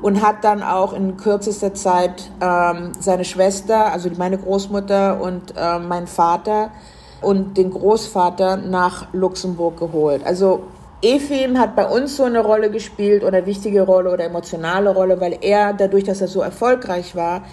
und 0.04 0.22
hat 0.22 0.44
dann 0.44 0.62
auch 0.62 0.92
in 0.92 1.16
kürzester 1.16 1.74
Zeit 1.74 2.30
ähm, 2.42 2.92
seine 3.00 3.24
Schwester, 3.24 3.92
also 3.92 4.10
meine 4.18 4.38
Großmutter 4.38 5.20
und 5.22 5.54
äh, 5.58 5.80
mein 5.80 6.08
Vater 6.08 6.72
und 7.22 7.58
den 7.58 7.72
Großvater 7.72 8.58
nach 8.58 9.08
Luxemburg 9.14 9.80
geholt. 9.80 10.26
Also 10.26 10.64
Efim 11.02 11.58
hat 11.58 11.78
bei 11.78 11.86
uns 11.86 12.18
so 12.18 12.26
eine 12.26 12.42
Rolle 12.42 12.70
gespielt 12.70 13.24
oder 13.24 13.46
wichtige 13.46 13.84
Rolle 13.84 14.12
oder 14.12 14.26
emotionale 14.26 14.94
Rolle, 14.94 15.22
weil 15.22 15.38
er 15.40 15.72
dadurch, 15.72 16.04
dass 16.04 16.20
er 16.20 16.28
so 16.28 16.42
erfolgreich 16.42 17.16
war, 17.16 17.44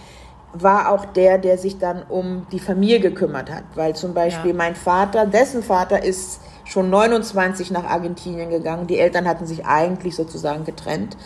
war 0.53 0.91
auch 0.91 1.05
der, 1.05 1.39
der 1.39 1.57
sich 1.57 1.79
dann 1.79 2.03
um 2.09 2.49
die 2.51 2.59
Familie 2.59 2.99
gekümmert 2.99 3.49
hat. 3.49 3.63
Weil 3.77 3.95
zum 3.95 4.13
Beispiel 4.13 4.51
ja. 4.51 4.57
mein 4.57 4.75
Vater, 4.75 5.25
dessen 5.25 5.63
Vater 5.63 6.03
ist 6.03 6.41
schon 6.65 6.91
29 6.91 7.71
nach 7.71 7.85
Argentinien 7.85 8.51
gegangen. 8.51 8.89
Die 8.89 8.99
Eltern 8.99 9.29
hatten 9.29 9.47
sich 9.47 9.67
eigentlich 9.67 10.17
sozusagen 10.17 10.65
getrennt. 10.65 11.17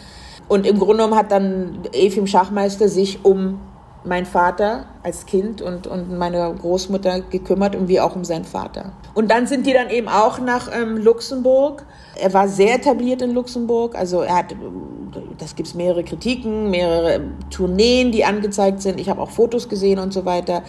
Und 0.49 0.67
im 0.67 0.79
Grunde 0.79 1.05
genommen 1.05 1.17
hat 1.17 1.33
dann 1.33 1.81
Efim 1.93 2.27
Schachmeister 2.27 2.89
sich 2.89 3.25
um 3.25 3.61
meinen 4.05 4.27
Vater 4.27 4.85
als 5.03 5.25
Kind 5.25 5.63
und, 5.63 5.87
und 5.87 6.17
meine 6.19 6.55
Großmutter 6.61 7.21
gekümmert 7.23 7.75
und 7.75 7.89
wie 7.89 8.01
auch 8.01 8.15
um 8.15 8.25
seinen 8.25 8.45
Vater. 8.45 8.93
Und 9.15 9.31
dann 9.31 9.47
sind 9.47 9.67
die 9.67 9.73
dann 9.73 9.89
eben 9.89 10.09
auch 10.09 10.39
nach 10.39 10.71
ähm, 10.73 10.99
Luxemburg. 10.99 11.85
Er 12.21 12.33
war 12.35 12.49
sehr 12.49 12.75
etabliert 12.75 13.23
in 13.23 13.33
Luxemburg. 13.33 13.97
Also 13.97 14.21
er 14.21 14.37
hat, 14.37 14.55
das 15.39 15.57
gibt 15.57 15.69
es 15.69 15.75
mehrere 15.75 16.05
Kritiken, 16.05 16.71
mehrere 16.71 17.23
Tourneen, 17.51 18.13
die 18.13 18.25
angezeigt 18.25 18.83
sind. 18.83 19.01
Ich 19.01 19.09
habe 19.09 19.23
auch 19.23 19.31
Fotos 19.31 19.69
gesehen 19.69 19.99
und 19.99 20.13
so 20.13 20.25
weiter. 20.27 20.63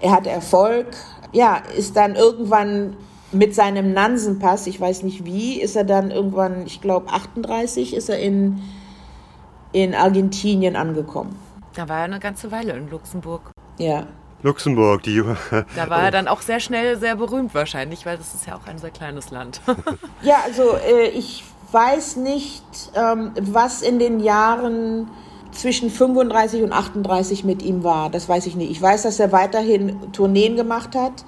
Er 0.00 0.12
hatte 0.12 0.28
Erfolg. 0.28 0.88
Ja, 1.32 1.62
ist 1.76 1.96
dann 1.96 2.16
irgendwann 2.16 2.96
mit 3.32 3.54
seinem 3.54 3.92
Nansenpass, 3.92 4.66
ich 4.68 4.80
weiß 4.80 5.02
nicht 5.02 5.24
wie, 5.24 5.60
ist 5.60 5.74
er 5.74 5.82
dann 5.82 6.12
irgendwann, 6.12 6.66
ich 6.66 6.80
glaube 6.80 7.08
38, 7.10 7.94
ist 7.94 8.08
er 8.08 8.20
in 8.20 8.60
in 9.74 9.94
Argentinien 9.94 10.76
angekommen. 10.76 11.36
Da 11.74 11.88
war 11.88 11.98
er 11.98 12.04
eine 12.04 12.20
ganze 12.20 12.52
Weile 12.52 12.72
in 12.74 12.88
Luxemburg. 12.88 13.50
Ja. 13.78 14.06
Luxemburg, 14.42 15.02
die. 15.02 15.22
Da 15.74 15.90
war 15.90 16.02
er 16.02 16.10
dann 16.10 16.28
auch 16.28 16.42
sehr 16.42 16.60
schnell 16.60 16.98
sehr 16.98 17.16
berühmt 17.16 17.54
wahrscheinlich, 17.54 18.06
weil 18.06 18.16
das 18.16 18.34
ist 18.34 18.46
ja 18.46 18.56
auch 18.56 18.66
ein 18.66 18.78
sehr 18.78 18.90
kleines 18.90 19.30
Land. 19.30 19.60
ja, 20.22 20.36
also 20.44 20.76
äh, 20.76 21.08
ich 21.08 21.44
weiß 21.72 22.16
nicht, 22.16 22.62
ähm, 22.94 23.32
was 23.40 23.82
in 23.82 23.98
den 23.98 24.20
Jahren 24.20 25.08
zwischen 25.50 25.90
35 25.90 26.62
und 26.62 26.72
38 26.72 27.42
mit 27.44 27.62
ihm 27.62 27.82
war. 27.82 28.10
Das 28.10 28.28
weiß 28.28 28.46
ich 28.46 28.54
nicht. 28.54 28.70
Ich 28.70 28.80
weiß, 28.80 29.02
dass 29.02 29.18
er 29.18 29.32
weiterhin 29.32 30.12
Tourneen 30.12 30.56
gemacht 30.56 30.94
hat. 30.94 31.24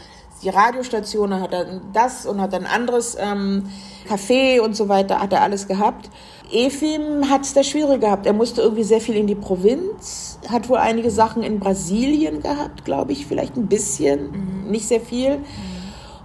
die 0.43 0.49
Radiostation 0.49 1.39
hat 1.39 1.54
dann 1.54 1.82
das 1.93 2.25
und 2.25 2.39
hat 2.41 2.54
ein 2.54 2.65
anderes 2.65 3.17
ähm, 3.19 3.69
Café 4.08 4.62
und 4.62 4.75
so 4.75 4.88
weiter, 4.88 5.19
hat 5.19 5.34
er 5.34 5.41
alles 5.41 5.67
gehabt. 5.67 6.10
Efim 6.52 7.30
hat 7.30 7.41
es 7.41 7.54
da 7.54 7.63
schwierig 7.63 8.02
gehabt. 8.02 8.25
Er 8.25 8.34
musste 8.34 8.62
irgendwie 8.62 8.84
sehr 8.84 9.02
viel 9.02 9.15
in 9.15 9.28
die 9.28 9.36
Provinz, 9.36 10.39
hat 10.49 10.69
wohl 10.69 10.78
einige 10.78 11.12
Sachen 11.12 11.43
in 11.43 11.60
Brasilien 11.60 12.41
gehabt, 12.41 12.86
glaube 12.86 13.12
ich, 13.12 13.28
vielleicht 13.28 13.56
ein 13.56 13.67
bisschen, 13.67 14.67
nicht 14.69 14.88
sehr 14.88 15.02
viel. 15.02 15.39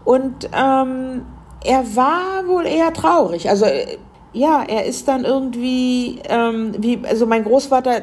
Und 0.05 0.49
ähm, 0.53 1.27
er 1.63 1.97
war 1.97 2.47
wohl 2.47 2.67
eher 2.67 2.93
traurig. 2.93 3.49
Also 3.51 3.65
äh, 3.65 3.99
ja, 4.33 4.63
er 4.67 4.85
ist 4.85 5.09
dann 5.09 5.25
irgendwie, 5.25 6.21
ähm, 6.29 6.75
wie, 6.79 7.01
also 7.05 7.27
mein 7.27 7.45
Großvater, 7.45 8.03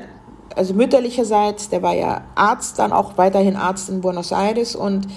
also 0.55 0.73
mütterlicherseits, 0.73 1.69
der 1.69 1.81
war 1.81 1.93
ja 1.93 2.21
Arzt, 2.35 2.79
dann 2.79 2.91
auch 2.91 3.17
weiterhin 3.17 3.55
Arzt 3.55 3.89
in 3.89 4.01
Buenos 4.01 4.31
Aires 4.31 4.75
und 4.75 5.07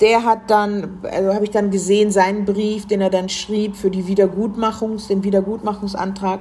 der 0.00 0.24
hat 0.24 0.50
dann, 0.50 0.98
also 1.02 1.34
habe 1.34 1.44
ich 1.44 1.50
dann 1.50 1.70
gesehen, 1.70 2.10
seinen 2.10 2.44
Brief, 2.44 2.86
den 2.86 3.00
er 3.00 3.10
dann 3.10 3.28
schrieb 3.28 3.76
für 3.76 3.90
die 3.90 4.06
Wiedergutmachungs, 4.06 5.08
den 5.08 5.24
Wiedergutmachungsantrag. 5.24 6.40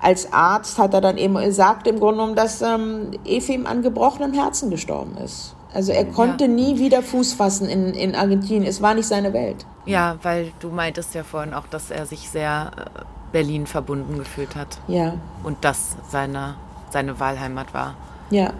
Als 0.00 0.32
Arzt 0.32 0.78
hat 0.78 0.94
er 0.94 1.00
dann 1.00 1.16
eben 1.16 1.34
gesagt, 1.36 1.86
im 1.86 1.98
Grunde 1.98 2.16
genommen, 2.18 2.36
dass 2.36 2.62
ähm, 2.62 3.10
Efim 3.24 3.66
an 3.66 3.82
gebrochenem 3.82 4.32
Herzen 4.32 4.70
gestorben 4.70 5.16
ist. 5.18 5.54
Also 5.72 5.92
er 5.92 6.06
konnte 6.06 6.48
nie 6.48 6.78
wieder 6.78 7.02
Fuß 7.02 7.34
fassen 7.34 7.68
in, 7.68 7.92
in 7.92 8.14
Argentinien. 8.14 8.64
Es 8.64 8.80
war 8.80 8.94
nicht 8.94 9.06
seine 9.08 9.32
Welt. 9.34 9.66
Ja, 9.84 10.16
weil 10.22 10.52
du 10.60 10.70
meintest 10.70 11.14
ja 11.14 11.22
vorhin 11.22 11.52
auch, 11.52 11.66
dass 11.66 11.90
er 11.90 12.06
sich 12.06 12.30
sehr 12.30 12.70
äh, 12.76 13.00
Berlin 13.32 13.66
verbunden 13.66 14.16
gefühlt 14.18 14.56
hat 14.56 14.78
Ja, 14.88 15.14
und 15.44 15.58
das 15.62 15.96
seine, 16.08 16.54
seine 16.90 17.18
Wahlheimat 17.20 17.74
war. 17.74 17.94
ja, 18.30 18.52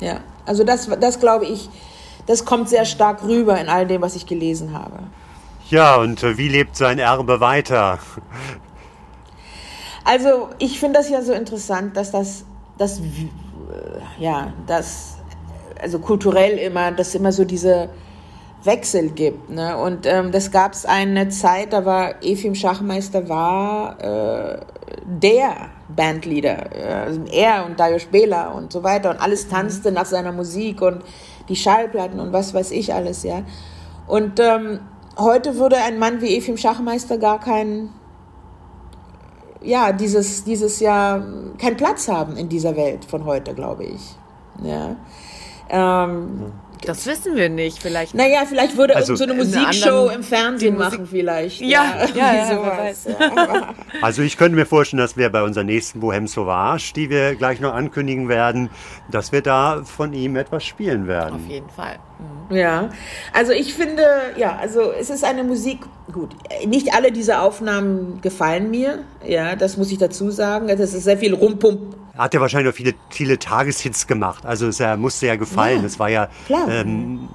ja. 0.00 0.18
Also 0.44 0.62
das, 0.62 0.88
das 1.00 1.18
glaube 1.18 1.44
ich, 1.44 1.68
das 2.26 2.44
kommt 2.44 2.68
sehr 2.68 2.84
stark 2.84 3.22
rüber 3.22 3.58
in 3.60 3.68
all 3.68 3.86
dem, 3.86 4.02
was 4.02 4.16
ich 4.16 4.26
gelesen 4.26 4.72
habe. 4.72 4.98
Ja, 5.70 5.96
und 5.96 6.22
äh, 6.22 6.38
wie 6.38 6.48
lebt 6.48 6.76
sein 6.76 6.98
Erbe 6.98 7.40
weiter? 7.40 7.98
Also 10.08 10.50
ich 10.60 10.78
finde 10.78 11.00
das 11.00 11.08
ja 11.10 11.20
so 11.20 11.32
interessant, 11.32 11.96
dass 11.96 12.12
das, 12.12 12.44
das, 12.78 13.00
äh, 13.00 13.02
ja, 14.20 14.52
das, 14.68 15.16
also 15.82 15.98
kulturell 15.98 16.58
immer, 16.58 16.92
dass 16.92 17.16
immer 17.16 17.32
so 17.32 17.44
diese 17.44 17.88
Wechsel 18.62 19.10
gibt. 19.10 19.50
Ne? 19.50 19.76
Und 19.76 20.06
ähm, 20.06 20.30
das 20.30 20.52
gab 20.52 20.74
es 20.74 20.86
eine 20.86 21.28
Zeit, 21.30 21.72
da 21.72 21.84
war 21.84 22.22
Efim 22.22 22.54
Schachmeister 22.54 23.28
war 23.28 23.98
äh, 24.00 24.60
der 25.04 25.70
Bandleader. 25.88 26.76
Äh, 26.76 26.92
Also 27.06 27.24
er 27.24 27.66
und 27.66 27.80
Dajos 27.80 28.04
Bela 28.04 28.50
und 28.50 28.72
so 28.72 28.84
weiter 28.84 29.10
und 29.10 29.20
alles 29.20 29.48
tanzte 29.48 29.90
nach 29.90 30.06
seiner 30.06 30.30
Musik 30.30 30.82
und 30.82 31.02
die 31.48 31.56
Schallplatten 31.56 32.20
und 32.20 32.32
was 32.32 32.54
weiß 32.54 32.70
ich 32.70 32.94
alles, 32.94 33.22
ja. 33.22 33.42
Und 34.06 34.40
ähm, 34.40 34.80
heute 35.18 35.56
würde 35.56 35.76
ein 35.76 35.98
Mann 35.98 36.20
wie 36.20 36.36
Efim 36.36 36.56
Schachmeister 36.56 37.18
gar 37.18 37.40
keinen 37.40 37.92
ja, 39.62 39.92
dieses, 39.92 40.44
dieses 40.44 40.80
Jahr 40.80 41.22
keinen 41.58 41.76
Platz 41.76 42.08
haben 42.08 42.36
in 42.36 42.48
dieser 42.48 42.76
Welt 42.76 43.04
von 43.04 43.24
heute, 43.24 43.54
glaube 43.54 43.84
ich. 43.84 44.16
Ja. 44.62 44.96
Ähm, 45.68 46.52
Das 46.84 47.06
wissen 47.06 47.34
wir 47.36 47.48
nicht. 47.48 47.80
Vielleicht. 47.82 48.14
naja, 48.14 48.44
vielleicht 48.48 48.76
würde 48.76 48.94
Also- 48.96 49.14
also, 49.14 49.24
so 49.24 49.30
eine 49.30 49.42
Musikshow 49.42 50.08
im 50.14 50.22
Fernsehen 50.22 50.74
Musik- 50.76 50.92
machen, 50.92 51.06
vielleicht. 51.06 51.60
Ja, 51.60 52.06
ja, 52.14 52.34
ja, 52.34 52.48
wer 52.48 52.56
sowas, 52.56 52.78
weiß. 52.78 53.06
Ja. 53.18 53.74
Also 54.02 54.22
ich 54.22 54.36
könnte 54.36 54.56
mir 54.56 54.66
vorstellen, 54.66 55.00
dass 55.00 55.16
wir 55.16 55.30
bei 55.30 55.42
unserer 55.42 55.64
nächsten 55.64 56.00
Bohème 56.00 56.28
Sauvage, 56.28 56.92
die 56.94 57.08
wir 57.10 57.34
gleich 57.34 57.60
noch 57.60 57.72
ankündigen 57.74 58.28
werden, 58.28 58.68
dass 59.10 59.32
wir 59.32 59.40
da 59.42 59.82
von 59.84 60.12
ihm 60.12 60.36
etwas 60.36 60.64
spielen 60.64 61.06
werden. 61.06 61.36
Auf 61.36 61.46
jeden 61.50 61.70
Fall. 61.70 61.98
Mhm. 62.50 62.56
Ja, 62.56 62.90
also 63.32 63.52
ich 63.52 63.74
finde, 63.74 64.02
ja, 64.36 64.56
also 64.60 64.92
es 64.92 65.10
ist 65.10 65.24
eine 65.24 65.42
Musik, 65.44 65.80
gut, 66.12 66.30
nicht 66.66 66.94
alle 66.94 67.10
diese 67.10 67.40
Aufnahmen 67.40 68.20
gefallen 68.20 68.70
mir, 68.70 69.00
ja, 69.26 69.56
das 69.56 69.76
muss 69.76 69.90
ich 69.90 69.98
dazu 69.98 70.30
sagen. 70.30 70.68
Das 70.68 70.80
ist 70.80 71.04
sehr 71.04 71.18
viel 71.18 71.34
Rumpump. 71.34 71.96
Er 72.16 72.24
hat 72.24 72.34
ja 72.34 72.40
wahrscheinlich 72.40 72.72
auch 72.72 72.76
viele, 72.76 72.94
viele 73.10 73.38
Tageshits 73.38 74.06
gemacht. 74.06 74.46
Also 74.46 74.68
es 74.68 74.80
er 74.80 74.96
musste 74.96 75.26
ja 75.26 75.36
gefallen. 75.36 75.80
Ja, 75.80 75.86
es 75.86 75.98
war 75.98 76.08
ja, 76.08 76.28
klar. 76.46 76.68
ähm, 76.68 77.28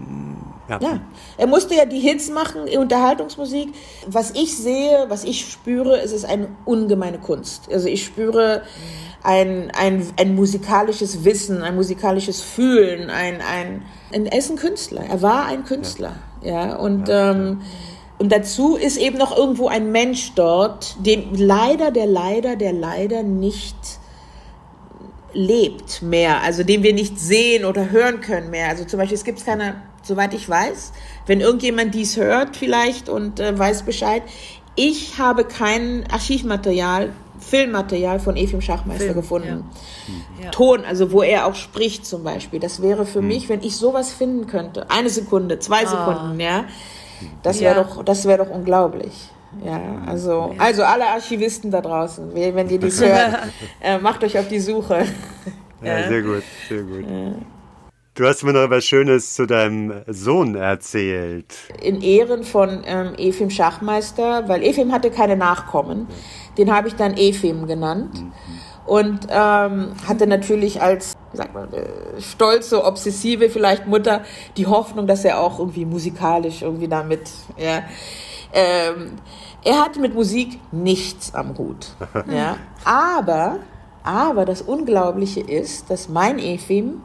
ja. 0.67 0.79
Ja, 0.81 0.99
er 1.37 1.47
musste 1.47 1.75
ja 1.75 1.85
die 1.85 1.99
Hits 1.99 2.29
machen, 2.29 2.61
Unterhaltungsmusik. 2.77 3.73
Was 4.07 4.31
ich 4.31 4.57
sehe, 4.57 5.05
was 5.09 5.23
ich 5.23 5.51
spüre, 5.51 5.99
es 5.99 6.11
ist 6.11 6.25
eine 6.25 6.47
ungemeine 6.65 7.19
Kunst. 7.19 7.69
Also 7.71 7.87
ich 7.87 8.03
spüre 8.05 8.63
ein, 9.21 9.71
ein, 9.77 10.03
ein 10.17 10.33
musikalisches 10.33 11.23
Wissen, 11.25 11.61
ein 11.61 11.75
musikalisches 11.75 12.41
Fühlen, 12.41 13.09
ein, 13.09 13.35
ein, 13.41 13.83
ein, 14.11 14.25
er 14.25 14.37
ist 14.39 14.49
ein 14.49 14.57
Künstler. 14.57 15.03
Er 15.07 15.21
war 15.21 15.45
ein 15.45 15.63
Künstler. 15.65 16.15
Ja, 16.41 16.75
und, 16.77 17.07
ähm, 17.09 17.61
und 18.17 18.31
dazu 18.31 18.77
ist 18.77 18.97
eben 18.97 19.17
noch 19.17 19.37
irgendwo 19.37 19.67
ein 19.67 19.91
Mensch 19.91 20.31
dort, 20.33 20.95
den 21.05 21.35
leider, 21.35 21.91
der 21.91 22.07
leider, 22.07 22.55
der 22.55 22.73
leider 22.73 23.21
nicht 23.21 24.00
lebt 25.33 26.01
mehr, 26.01 26.41
also 26.41 26.63
den 26.63 26.83
wir 26.83 26.93
nicht 26.93 27.19
sehen 27.19 27.65
oder 27.65 27.89
hören 27.89 28.21
können 28.21 28.49
mehr. 28.49 28.69
Also 28.69 28.85
zum 28.85 28.99
Beispiel, 28.99 29.17
es 29.17 29.23
gibt 29.23 29.45
keine, 29.45 29.81
soweit 30.03 30.33
ich 30.33 30.47
weiß, 30.47 30.93
wenn 31.25 31.41
irgendjemand 31.41 31.93
dies 31.93 32.17
hört 32.17 32.55
vielleicht 32.57 33.09
und 33.09 33.39
äh, 33.39 33.57
weiß 33.57 33.83
Bescheid, 33.83 34.23
ich 34.75 35.17
habe 35.17 35.43
kein 35.43 36.05
Archivmaterial, 36.11 37.11
Filmmaterial 37.39 38.19
von 38.19 38.37
Efim 38.37 38.61
Schachmeister 38.61 39.05
Film, 39.05 39.15
gefunden. 39.15 39.65
Ja. 40.41 40.51
Ton, 40.51 40.85
also 40.85 41.11
wo 41.11 41.21
er 41.21 41.47
auch 41.47 41.55
spricht 41.55 42.05
zum 42.05 42.23
Beispiel. 42.23 42.59
Das 42.59 42.81
wäre 42.81 43.05
für 43.05 43.21
mich, 43.21 43.49
wenn 43.49 43.61
ich 43.63 43.75
sowas 43.75 44.13
finden 44.13 44.47
könnte, 44.47 44.89
eine 44.89 45.09
Sekunde, 45.09 45.59
zwei 45.59 45.85
Sekunden, 45.85 46.39
ja, 46.39 46.65
das 47.43 47.59
wäre 47.59 47.75
Ja. 47.75 47.83
doch, 47.83 48.03
das 48.03 48.25
wäre 48.25 48.45
doch 48.45 48.49
unglaublich. 48.49 49.11
Ja, 49.65 49.81
also, 50.05 50.55
also 50.57 50.83
alle 50.83 51.05
Archivisten 51.07 51.71
da 51.71 51.81
draußen, 51.81 52.33
wenn 52.33 52.69
ihr 52.69 52.79
dies 52.79 53.01
hört, 53.01 53.39
äh, 53.81 53.97
macht 53.97 54.23
euch 54.23 54.37
auf 54.39 54.47
die 54.47 54.59
Suche. 54.59 55.05
Ja, 55.83 56.07
sehr 56.07 56.21
gut, 56.21 56.43
sehr 56.69 56.83
gut. 56.83 57.05
Du 58.13 58.27
hast 58.27 58.43
mir 58.43 58.53
noch 58.53 58.63
etwas 58.63 58.85
Schönes 58.85 59.35
zu 59.35 59.45
deinem 59.45 60.03
Sohn 60.05 60.55
erzählt. 60.55 61.55
in 61.81 62.01
Ehren 62.01 62.43
von 62.43 62.83
ähm, 62.85 63.13
Efim 63.17 63.49
Schachmeister, 63.49 64.49
weil 64.49 64.63
Efim 64.63 64.91
hatte 64.91 65.11
keine 65.11 65.37
Nachkommen. 65.37 66.07
Den 66.57 66.75
habe 66.75 66.89
ich 66.89 66.95
dann 66.95 67.15
Efim 67.15 67.67
genannt. 67.67 68.23
Und 68.85 69.27
ähm, 69.29 69.93
hatte 70.07 70.27
natürlich 70.27 70.81
als, 70.81 71.13
sagt 71.31 71.53
man, 71.53 71.71
äh, 71.71 71.85
stolze, 72.19 72.83
obsessive 72.83 73.49
vielleicht 73.49 73.87
Mutter 73.87 74.23
die 74.57 74.67
Hoffnung, 74.67 75.07
dass 75.07 75.23
er 75.23 75.39
auch 75.39 75.59
irgendwie 75.59 75.85
musikalisch 75.85 76.63
irgendwie 76.63 76.89
damit, 76.89 77.29
ja. 77.57 77.83
Ähm, 78.53 79.13
er 79.63 79.79
hatte 79.81 79.99
mit 79.99 80.13
Musik 80.13 80.59
nichts 80.71 81.33
am 81.33 81.57
Hut. 81.57 81.87
Ja. 82.31 82.57
Aber, 82.83 83.57
aber 84.03 84.45
das 84.45 84.61
Unglaubliche 84.61 85.39
ist, 85.41 85.89
dass 85.89 86.09
mein 86.09 86.39
Efim 86.39 87.01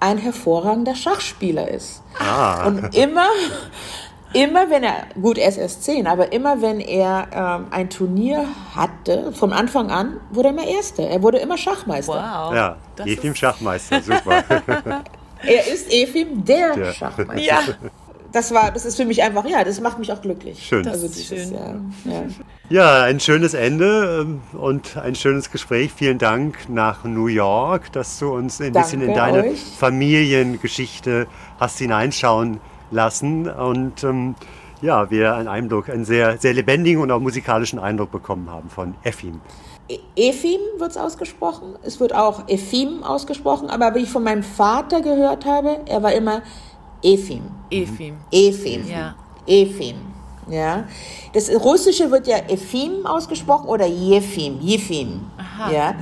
ein 0.00 0.18
hervorragender 0.18 0.94
Schachspieler 0.94 1.66
ist. 1.68 2.02
Ah, 2.18 2.66
Und 2.66 2.94
immer, 2.94 3.26
immer 4.34 4.68
wenn 4.68 4.82
er, 4.82 5.06
gut, 5.20 5.38
er 5.38 5.48
ist 5.48 5.56
erst 5.56 5.82
zehn, 5.84 6.06
aber 6.06 6.32
immer 6.32 6.60
wenn 6.60 6.80
er 6.80 7.26
ähm, 7.32 7.66
ein 7.70 7.88
Turnier 7.88 8.46
hatte, 8.76 9.32
von 9.32 9.52
Anfang 9.54 9.90
an, 9.90 10.20
wurde 10.30 10.48
er 10.48 10.54
immer 10.54 10.66
Erster. 10.66 11.04
Er 11.04 11.22
wurde 11.22 11.38
immer 11.38 11.56
Schachmeister. 11.56 12.12
Wow. 12.12 12.54
ja, 12.54 12.76
Das 12.96 13.06
Efim 13.06 13.32
ist- 13.32 13.38
Schachmeister, 13.38 14.02
super. 14.02 14.42
Er 15.46 15.66
ist 15.66 15.92
Efim 15.92 16.42
der, 16.44 16.74
Der. 16.74 16.92
Schachmeister. 16.94 17.36
Ja. 17.38 17.60
Das 18.34 18.52
war, 18.52 18.70
das 18.72 18.84
ist 18.84 18.96
für 18.96 19.04
mich 19.04 19.22
einfach, 19.22 19.46
ja, 19.46 19.62
das 19.64 19.80
macht 19.80 19.98
mich 19.98 20.12
auch 20.12 20.20
glücklich. 20.20 20.66
Schön. 20.66 20.86
Also 20.86 21.06
dieses, 21.06 21.26
schön. 21.26 21.54
Ja, 21.54 22.12
ja. 22.12 22.22
Ja, 22.68 23.02
ein 23.04 23.20
schönes 23.20 23.54
Ende 23.54 24.22
ähm, 24.22 24.40
und 24.58 24.96
ein 24.96 25.14
schönes 25.14 25.50
Gespräch. 25.50 25.92
Vielen 25.94 26.18
Dank 26.18 26.68
nach 26.68 27.04
New 27.04 27.28
York, 27.28 27.92
dass 27.92 28.18
du 28.18 28.34
uns 28.34 28.60
ein 28.60 28.72
bisschen 28.72 29.02
in 29.02 29.14
Danke 29.14 29.38
deine 29.38 29.48
euch. 29.52 29.60
Familiengeschichte 29.78 31.26
hast 31.60 31.78
hineinschauen 31.78 32.60
lassen 32.90 33.48
und 33.48 34.02
ähm, 34.02 34.34
ja, 34.82 35.10
wir 35.10 35.34
einen 35.34 35.48
Eindruck, 35.48 35.88
einen 35.88 36.04
sehr, 36.04 36.36
sehr 36.38 36.52
lebendigen 36.54 37.00
und 37.00 37.10
auch 37.10 37.20
musikalischen 37.20 37.78
Eindruck 37.78 38.10
bekommen 38.10 38.50
haben 38.50 38.68
von 38.68 38.94
Effin. 39.04 39.40
E- 39.88 39.98
Efim 40.16 40.60
wird 40.78 40.90
es 40.90 40.96
ausgesprochen. 40.96 41.76
Es 41.82 42.00
wird 42.00 42.14
auch 42.14 42.48
Efim 42.48 43.02
ausgesprochen. 43.02 43.70
Aber 43.70 43.94
wie 43.94 44.00
ich 44.00 44.10
von 44.10 44.24
meinem 44.24 44.42
Vater 44.42 45.00
gehört 45.00 45.44
habe, 45.44 45.80
er 45.86 46.02
war 46.02 46.12
immer 46.12 46.42
Efim. 47.04 47.42
Efim. 47.70 48.16
Efim. 48.32 48.88
Ja. 48.88 49.14
Efim. 49.46 49.96
Ja. 50.48 50.84
Das 51.32 51.50
Russische 51.50 52.10
wird 52.10 52.26
ja 52.26 52.36
Efim 52.48 53.06
ausgesprochen 53.06 53.68
oder 53.68 53.86
Jefim. 53.86 54.58
Jefim. 54.60 55.20
Ja. 55.70 55.94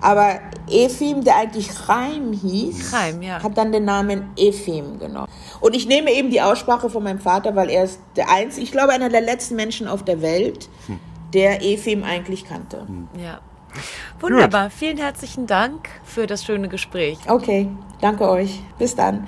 Aber 0.00 0.40
Efim, 0.68 1.24
der 1.24 1.36
eigentlich 1.36 1.68
Chaim 1.68 2.32
hieß, 2.32 2.90
Chaim, 2.90 3.22
ja. 3.22 3.42
hat 3.42 3.56
dann 3.56 3.72
den 3.72 3.84
Namen 3.84 4.30
Efim 4.36 4.98
genommen. 4.98 5.28
Und 5.60 5.74
ich 5.74 5.86
nehme 5.86 6.12
eben 6.12 6.30
die 6.30 6.40
Aussprache 6.42 6.90
von 6.90 7.02
meinem 7.02 7.20
Vater, 7.20 7.56
weil 7.56 7.70
er 7.70 7.84
ist 7.84 8.00
der 8.14 8.30
einzige, 8.30 8.62
ich 8.64 8.72
glaube, 8.72 8.92
einer 8.92 9.08
der 9.08 9.22
letzten 9.22 9.56
Menschen 9.56 9.88
auf 9.88 10.04
der 10.04 10.20
Welt, 10.22 10.68
der 11.32 11.64
Efim 11.64 12.04
eigentlich 12.04 12.44
kannte. 12.44 12.86
Ja. 13.22 13.40
Wunderbar. 14.20 14.70
Vielen 14.70 14.96
herzlichen 14.96 15.46
Dank 15.46 15.88
für 16.04 16.26
das 16.26 16.44
schöne 16.44 16.68
Gespräch. 16.68 17.18
Okay, 17.28 17.68
danke 18.00 18.28
euch. 18.28 18.60
Bis 18.78 18.94
dann. 18.94 19.26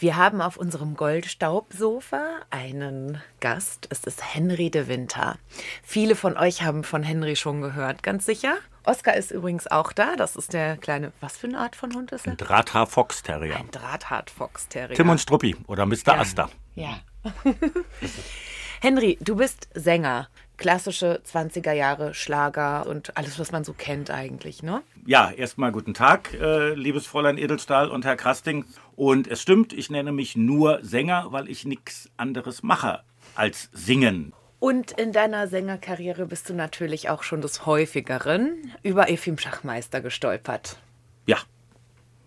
Wir 0.00 0.16
haben 0.16 0.40
auf 0.40 0.56
unserem 0.56 0.96
Goldstaubsofa 0.96 2.40
einen 2.48 3.20
Gast. 3.40 3.86
Es 3.90 4.04
ist 4.04 4.34
Henry 4.34 4.70
de 4.70 4.88
Winter. 4.88 5.36
Viele 5.82 6.16
von 6.16 6.38
euch 6.38 6.62
haben 6.62 6.84
von 6.84 7.02
Henry 7.02 7.36
schon 7.36 7.60
gehört, 7.60 8.02
ganz 8.02 8.24
sicher. 8.24 8.54
Oskar 8.84 9.14
ist 9.14 9.30
übrigens 9.30 9.66
auch 9.66 9.92
da. 9.92 10.16
Das 10.16 10.36
ist 10.36 10.54
der 10.54 10.78
kleine, 10.78 11.12
was 11.20 11.36
für 11.36 11.48
eine 11.48 11.58
Art 11.58 11.76
von 11.76 11.94
Hund 11.94 12.12
ist 12.12 12.26
er? 12.26 12.34
Drahthaar 12.36 12.86
Fox 12.86 13.22
Terrier. 13.22 13.56
Ein 13.56 13.70
Drahthaar-Fox-Terrier. 13.70 14.96
Tim 14.96 15.10
und 15.10 15.20
Struppi 15.20 15.54
oder 15.66 15.84
Mr. 15.84 16.18
Aster. 16.18 16.48
Ja. 16.76 17.00
Henry, 18.80 19.18
du 19.20 19.36
bist 19.36 19.68
Sänger. 19.74 20.28
Klassische 20.56 21.22
20er 21.26 21.72
Jahre 21.72 22.12
Schlager 22.12 22.86
und 22.86 23.16
alles, 23.16 23.38
was 23.38 23.50
man 23.50 23.64
so 23.64 23.72
kennt 23.72 24.10
eigentlich, 24.10 24.62
ne? 24.62 24.82
Ja, 25.06 25.30
erstmal 25.30 25.72
guten 25.72 25.94
Tag, 25.94 26.34
äh, 26.34 26.74
liebes 26.74 27.06
Fräulein 27.06 27.38
Edelstahl 27.38 27.90
und 27.90 28.04
Herr 28.04 28.16
Krasting. 28.16 28.66
Und 29.00 29.28
es 29.28 29.40
stimmt, 29.40 29.72
ich 29.72 29.88
nenne 29.88 30.12
mich 30.12 30.36
nur 30.36 30.80
Sänger, 30.82 31.28
weil 31.30 31.48
ich 31.48 31.64
nichts 31.64 32.10
anderes 32.18 32.62
mache 32.62 33.00
als 33.34 33.70
singen. 33.72 34.34
Und 34.58 34.92
in 34.92 35.12
deiner 35.12 35.48
Sängerkarriere 35.48 36.26
bist 36.26 36.50
du 36.50 36.52
natürlich 36.52 37.08
auch 37.08 37.22
schon 37.22 37.40
des 37.40 37.64
Häufigeren 37.64 38.74
über 38.82 39.08
Efim 39.08 39.38
Schachmeister 39.38 40.02
gestolpert. 40.02 40.76
Ja, 41.24 41.38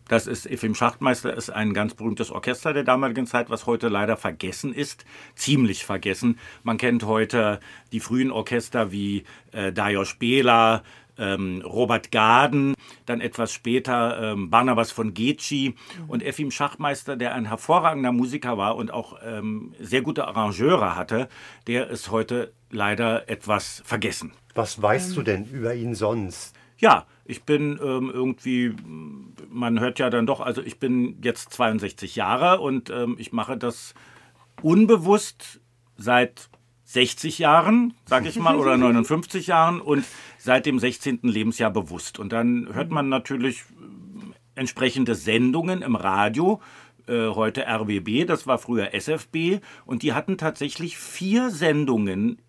das 0.07 0.27
ist 0.27 0.45
Efim 0.45 0.75
Schachtmeister, 0.75 1.33
ist 1.33 1.49
ein 1.49 1.73
ganz 1.73 1.93
berühmtes 1.93 2.29
Orchester 2.29 2.73
der 2.73 2.83
damaligen 2.83 3.25
Zeit, 3.25 3.49
was 3.49 3.65
heute 3.65 3.88
leider 3.88 4.17
vergessen 4.17 4.73
ist, 4.73 5.05
ziemlich 5.36 5.86
vergessen. 5.86 6.39
Man 6.63 6.77
kennt 6.77 7.03
heute 7.03 7.59
die 7.91 8.01
frühen 8.01 8.31
Orchester 8.31 8.91
wie 8.91 9.23
äh, 9.51 9.71
Dajos 9.71 10.15
Bela, 10.15 10.83
ähm, 11.17 11.62
Robert 11.65 12.12
Gaden, 12.12 12.76
dann 13.06 13.21
etwas 13.21 13.52
später 13.52 14.34
ähm, 14.34 14.49
Barnabas 14.49 14.91
von 14.91 15.13
Getschi 15.13 15.76
und 16.08 16.23
Efim 16.23 16.52
Schachmeister, 16.52 17.15
der 17.15 17.36
ein 17.36 17.45
hervorragender 17.45 18.12
Musiker 18.12 18.58
war 18.58 18.76
und 18.76 18.91
auch 18.91 19.17
ähm, 19.23 19.73
sehr 19.80 20.02
gute 20.02 20.28
Arrangeure 20.28 20.95
hatte, 20.95 21.30
der 21.67 21.89
ist 21.89 22.12
heute 22.12 22.54
leider 22.71 23.30
etwas 23.30 23.82
vergessen. 23.86 24.34
Was 24.56 24.82
weißt 24.82 25.15
du 25.15 25.21
denn 25.21 25.45
über 25.45 25.73
ihn 25.73 25.95
sonst? 25.95 26.56
Ja, 26.78 27.06
ich 27.26 27.43
bin 27.43 27.80
ähm, 27.82 28.12
irgendwie, 28.13 28.76
man 29.49 29.80
hört 29.80 29.99
ja 29.99 30.10
dann 30.10 30.26
doch, 30.26 30.41
also 30.41 30.62
ich 30.62 30.80
bin 30.80 31.17
jetzt 31.23 31.54
62 31.54 32.15
Jahre 32.15 32.60
und 32.60 32.89
ähm, 32.89 33.15
ich 33.17 33.32
mache 33.32 33.58
das 33.58 33.93
unbewusst 34.62 35.62
seit 35.95 36.49
60 36.86 37.39
Jahren, 37.39 37.93
sag 38.06 38.26
ich 38.26 38.38
mal, 38.38 38.56
oder 38.56 38.78
59 38.78 39.47
Jahren 39.47 39.80
und 39.80 40.04
seit 40.43 40.65
dem 40.65 40.77
16. 40.77 41.19
Lebensjahr 41.21 41.71
bewusst. 41.71 42.19
Und 42.19 42.34
dann 42.34 42.67
hört 42.73 42.91
man 42.91 43.08
natürlich 43.08 43.62
äh, 43.62 44.60
entsprechende 44.60 45.15
Sendungen 45.15 45.82
im 45.82 45.95
Radio, 45.95 46.60
äh, 47.08 47.29
heute 47.29 47.65
RBB, 47.65 48.25
das 48.27 48.45
war 48.45 48.58
früher 48.58 48.93
SFB, 48.93 49.62
und 49.86 50.03
die 50.03 50.12
hatten 50.12 50.38
tatsächlich 50.38 50.97
vier 50.97 51.49
Sendungen 51.49 52.41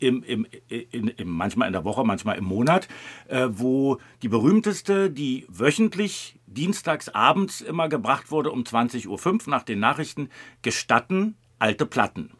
im, 0.00 0.22
im, 0.22 0.46
in, 0.68 1.08
im, 1.08 1.30
manchmal 1.30 1.68
in 1.68 1.72
der 1.72 1.84
Woche, 1.84 2.04
manchmal 2.04 2.36
im 2.36 2.44
Monat, 2.44 2.88
äh, 3.28 3.48
wo 3.50 3.96
die 4.20 4.28
berühmteste, 4.28 5.10
die 5.10 5.46
wöchentlich 5.48 6.38
dienstags 6.46 7.08
abends 7.08 7.62
immer 7.62 7.88
gebracht 7.88 8.30
wurde 8.30 8.50
um 8.50 8.64
20.05 8.64 9.06
Uhr 9.08 9.50
nach 9.50 9.62
den 9.62 9.80
Nachrichten, 9.80 10.28
gestatten 10.60 11.36
alte 11.58 11.86
Platten. 11.86 12.32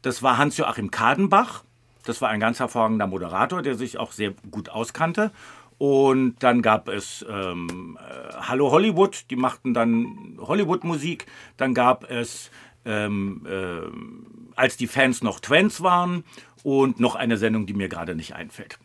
Das 0.00 0.22
war 0.22 0.38
Hans-Joachim 0.38 0.90
Kadenbach. 0.90 1.64
Das 2.04 2.20
war 2.20 2.28
ein 2.28 2.40
ganz 2.40 2.60
hervorragender 2.60 3.06
Moderator, 3.06 3.62
der 3.62 3.74
sich 3.74 3.98
auch 3.98 4.12
sehr 4.12 4.32
gut 4.50 4.68
auskannte. 4.68 5.30
Und 5.78 6.36
dann 6.40 6.62
gab 6.62 6.88
es 6.88 7.24
ähm, 7.28 7.98
äh, 8.00 8.34
Hallo 8.42 8.70
Hollywood, 8.70 9.24
die 9.30 9.36
machten 9.36 9.74
dann 9.74 10.38
Hollywood-Musik. 10.40 11.26
Dann 11.56 11.74
gab 11.74 12.08
es, 12.08 12.50
ähm, 12.84 13.46
äh, 13.48 14.56
als 14.56 14.76
die 14.76 14.86
Fans 14.86 15.22
noch 15.22 15.40
Twents 15.40 15.82
waren, 15.82 16.24
und 16.62 17.00
noch 17.00 17.14
eine 17.14 17.36
Sendung, 17.36 17.66
die 17.66 17.74
mir 17.74 17.88
gerade 17.88 18.14
nicht 18.14 18.34
einfällt. 18.34 18.78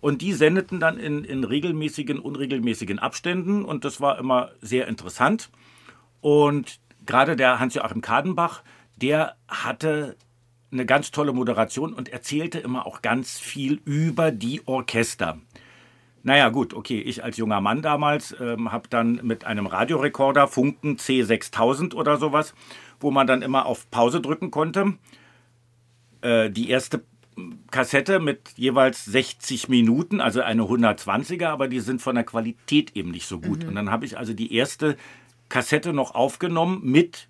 Und 0.00 0.20
die 0.20 0.32
sendeten 0.32 0.80
dann 0.80 0.98
in, 0.98 1.24
in 1.24 1.44
regelmäßigen, 1.44 2.18
unregelmäßigen 2.18 2.98
Abständen 2.98 3.64
und 3.64 3.84
das 3.84 4.00
war 4.00 4.18
immer 4.18 4.50
sehr 4.60 4.88
interessant. 4.88 5.50
Und 6.20 6.80
gerade 7.06 7.36
der 7.36 7.60
Hans-Joachim 7.60 8.00
Kadenbach, 8.00 8.62
der 8.96 9.36
hatte 9.48 10.16
eine 10.72 10.86
ganz 10.86 11.10
tolle 11.10 11.32
Moderation 11.32 11.92
und 11.92 12.08
erzählte 12.08 12.58
immer 12.58 12.86
auch 12.86 13.02
ganz 13.02 13.38
viel 13.38 13.80
über 13.84 14.30
die 14.30 14.66
Orchester. 14.66 15.38
Naja, 16.24 16.50
gut, 16.50 16.72
okay, 16.72 17.00
ich 17.00 17.24
als 17.24 17.36
junger 17.36 17.60
Mann 17.60 17.82
damals 17.82 18.34
ähm, 18.40 18.70
habe 18.70 18.88
dann 18.88 19.20
mit 19.22 19.44
einem 19.44 19.66
Radiorekorder, 19.66 20.46
Funken 20.46 20.96
C6000 20.96 21.94
oder 21.94 22.16
sowas, 22.16 22.54
wo 23.00 23.10
man 23.10 23.26
dann 23.26 23.42
immer 23.42 23.66
auf 23.66 23.90
Pause 23.90 24.20
drücken 24.20 24.50
konnte, 24.50 24.94
äh, 26.20 26.48
die 26.48 26.70
erste 26.70 27.02
Kassette 27.70 28.20
mit 28.20 28.50
jeweils 28.56 29.04
60 29.06 29.68
Minuten, 29.68 30.20
also 30.20 30.42
eine 30.42 30.62
120er, 30.62 31.48
aber 31.48 31.66
die 31.66 31.80
sind 31.80 32.00
von 32.02 32.14
der 32.14 32.24
Qualität 32.24 32.94
eben 32.94 33.10
nicht 33.10 33.26
so 33.26 33.40
gut. 33.40 33.64
Und 33.64 33.74
dann 33.74 33.90
habe 33.90 34.04
ich 34.04 34.18
also 34.18 34.34
die 34.34 34.54
erste 34.54 34.96
Kassette 35.48 35.92
noch 35.92 36.14
aufgenommen 36.14 36.80
mit 36.84 37.28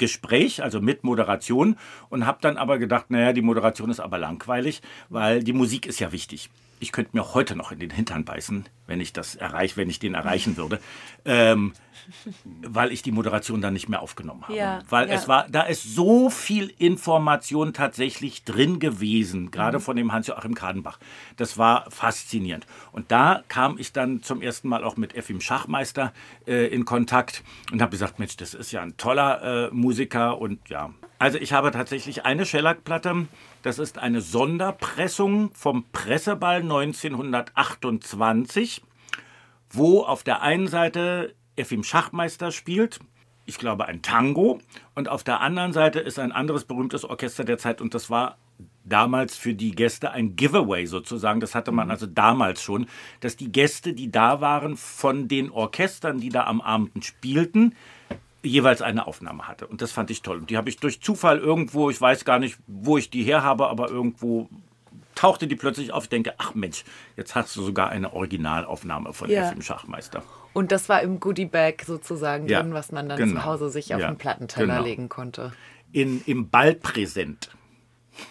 Gespräch, 0.00 0.62
also 0.62 0.80
mit 0.80 1.04
Moderation 1.04 1.76
und 2.08 2.26
habe 2.26 2.38
dann 2.40 2.56
aber 2.56 2.78
gedacht, 2.78 3.10
naja, 3.10 3.32
die 3.32 3.42
Moderation 3.42 3.90
ist 3.90 4.00
aber 4.00 4.18
langweilig, 4.18 4.80
weil 5.10 5.44
die 5.44 5.52
Musik 5.52 5.86
ist 5.86 6.00
ja 6.00 6.10
wichtig. 6.10 6.50
Ich 6.80 6.90
könnte 6.90 7.14
mir 7.14 7.34
heute 7.34 7.54
noch 7.54 7.70
in 7.70 7.78
den 7.78 7.90
Hintern 7.90 8.24
beißen, 8.24 8.64
wenn 8.90 9.00
ich 9.00 9.14
das 9.14 9.36
erreiche, 9.36 9.78
wenn 9.78 9.88
ich 9.88 9.98
den 9.98 10.14
erreichen 10.14 10.58
würde, 10.58 10.80
ähm, 11.24 11.72
weil 12.62 12.92
ich 12.92 13.02
die 13.02 13.12
Moderation 13.12 13.60
dann 13.60 13.72
nicht 13.72 13.88
mehr 13.88 14.02
aufgenommen 14.02 14.42
habe. 14.42 14.56
Ja, 14.56 14.80
weil 14.90 15.08
ja. 15.08 15.14
es 15.14 15.28
war, 15.28 15.46
da 15.48 15.62
ist 15.62 15.94
so 15.94 16.28
viel 16.28 16.72
Information 16.78 17.72
tatsächlich 17.72 18.44
drin 18.44 18.80
gewesen, 18.80 19.50
gerade 19.50 19.80
von 19.80 19.96
dem 19.96 20.12
Hans-Joachim 20.12 20.54
Kadenbach. 20.54 20.98
Das 21.36 21.56
war 21.56 21.90
faszinierend. 21.90 22.66
Und 22.92 23.10
da 23.10 23.42
kam 23.48 23.78
ich 23.78 23.92
dann 23.92 24.22
zum 24.22 24.42
ersten 24.42 24.68
Mal 24.68 24.84
auch 24.84 24.96
mit 24.96 25.14
Efim 25.14 25.40
Schachmeister 25.40 26.12
äh, 26.46 26.66
in 26.66 26.84
Kontakt 26.84 27.42
und 27.72 27.80
habe 27.80 27.92
gesagt, 27.92 28.18
Mensch, 28.18 28.36
das 28.36 28.54
ist 28.54 28.72
ja 28.72 28.82
ein 28.82 28.96
toller 28.96 29.68
äh, 29.68 29.70
Musiker 29.72 30.38
und 30.38 30.68
ja. 30.68 30.90
Also 31.18 31.38
ich 31.38 31.52
habe 31.52 31.70
tatsächlich 31.70 32.24
eine 32.24 32.46
Schellackplatte, 32.46 33.26
das 33.62 33.78
ist 33.78 33.98
eine 33.98 34.22
Sonderpressung 34.22 35.50
vom 35.52 35.84
Presseball 35.92 36.62
1928, 36.62 38.79
wo 39.70 40.02
auf 40.02 40.22
der 40.22 40.42
einen 40.42 40.66
Seite 40.66 41.34
Efim 41.56 41.84
Schachmeister 41.84 42.52
spielt, 42.52 43.00
ich 43.46 43.58
glaube 43.58 43.86
ein 43.86 44.02
Tango, 44.02 44.60
und 44.94 45.08
auf 45.08 45.24
der 45.24 45.40
anderen 45.40 45.72
Seite 45.72 46.00
ist 46.00 46.18
ein 46.18 46.32
anderes 46.32 46.64
berühmtes 46.64 47.04
Orchester 47.04 47.44
der 47.44 47.58
Zeit 47.58 47.80
und 47.80 47.94
das 47.94 48.10
war 48.10 48.36
damals 48.84 49.36
für 49.36 49.54
die 49.54 49.72
Gäste 49.72 50.10
ein 50.10 50.36
Giveaway 50.36 50.86
sozusagen. 50.86 51.40
Das 51.40 51.54
hatte 51.54 51.72
man 51.72 51.90
also 51.90 52.06
damals 52.06 52.62
schon, 52.62 52.86
dass 53.20 53.36
die 53.36 53.52
Gäste, 53.52 53.92
die 53.92 54.10
da 54.10 54.40
waren, 54.40 54.76
von 54.76 55.28
den 55.28 55.50
Orchestern, 55.50 56.20
die 56.20 56.28
da 56.28 56.44
am 56.44 56.60
Abend 56.60 57.04
spielten, 57.04 57.74
jeweils 58.42 58.82
eine 58.82 59.06
Aufnahme 59.06 59.48
hatte. 59.48 59.66
Und 59.66 59.82
das 59.82 59.92
fand 59.92 60.10
ich 60.10 60.22
toll. 60.22 60.38
Und 60.38 60.50
die 60.50 60.56
habe 60.56 60.68
ich 60.68 60.78
durch 60.78 61.00
Zufall 61.00 61.38
irgendwo, 61.38 61.90
ich 61.90 62.00
weiß 62.00 62.24
gar 62.24 62.38
nicht, 62.38 62.58
wo 62.66 62.96
ich 62.96 63.10
die 63.10 63.22
her 63.22 63.42
habe, 63.42 63.68
aber 63.68 63.90
irgendwo 63.90 64.48
tauchte 65.20 65.46
die 65.46 65.56
plötzlich 65.56 65.92
auf. 65.92 66.04
Ich 66.04 66.08
denke, 66.08 66.32
ach 66.38 66.54
Mensch, 66.54 66.82
jetzt 67.14 67.34
hast 67.34 67.54
du 67.54 67.62
sogar 67.62 67.90
eine 67.90 68.14
Originalaufnahme 68.14 69.12
von 69.12 69.28
Ja. 69.28 69.48
Efim 69.48 69.60
Schachmeister. 69.60 70.22
Und 70.54 70.72
das 70.72 70.88
war 70.88 71.02
im 71.02 71.20
Goodie-Bag 71.20 71.82
sozusagen 71.84 72.48
Ja, 72.48 72.62
drin, 72.62 72.72
was 72.72 72.90
man 72.90 73.06
dann 73.08 73.18
genau. 73.18 73.40
zu 73.40 73.44
Hause 73.44 73.68
sich 73.68 73.94
auf 73.94 74.00
Ja, 74.00 74.08
den 74.08 74.16
Plattenteller 74.16 74.76
genau. 74.76 74.82
legen 74.84 75.08
konnte. 75.10 75.52
In, 75.92 76.22
Im 76.24 76.48
Ballpräsent, 76.48 77.50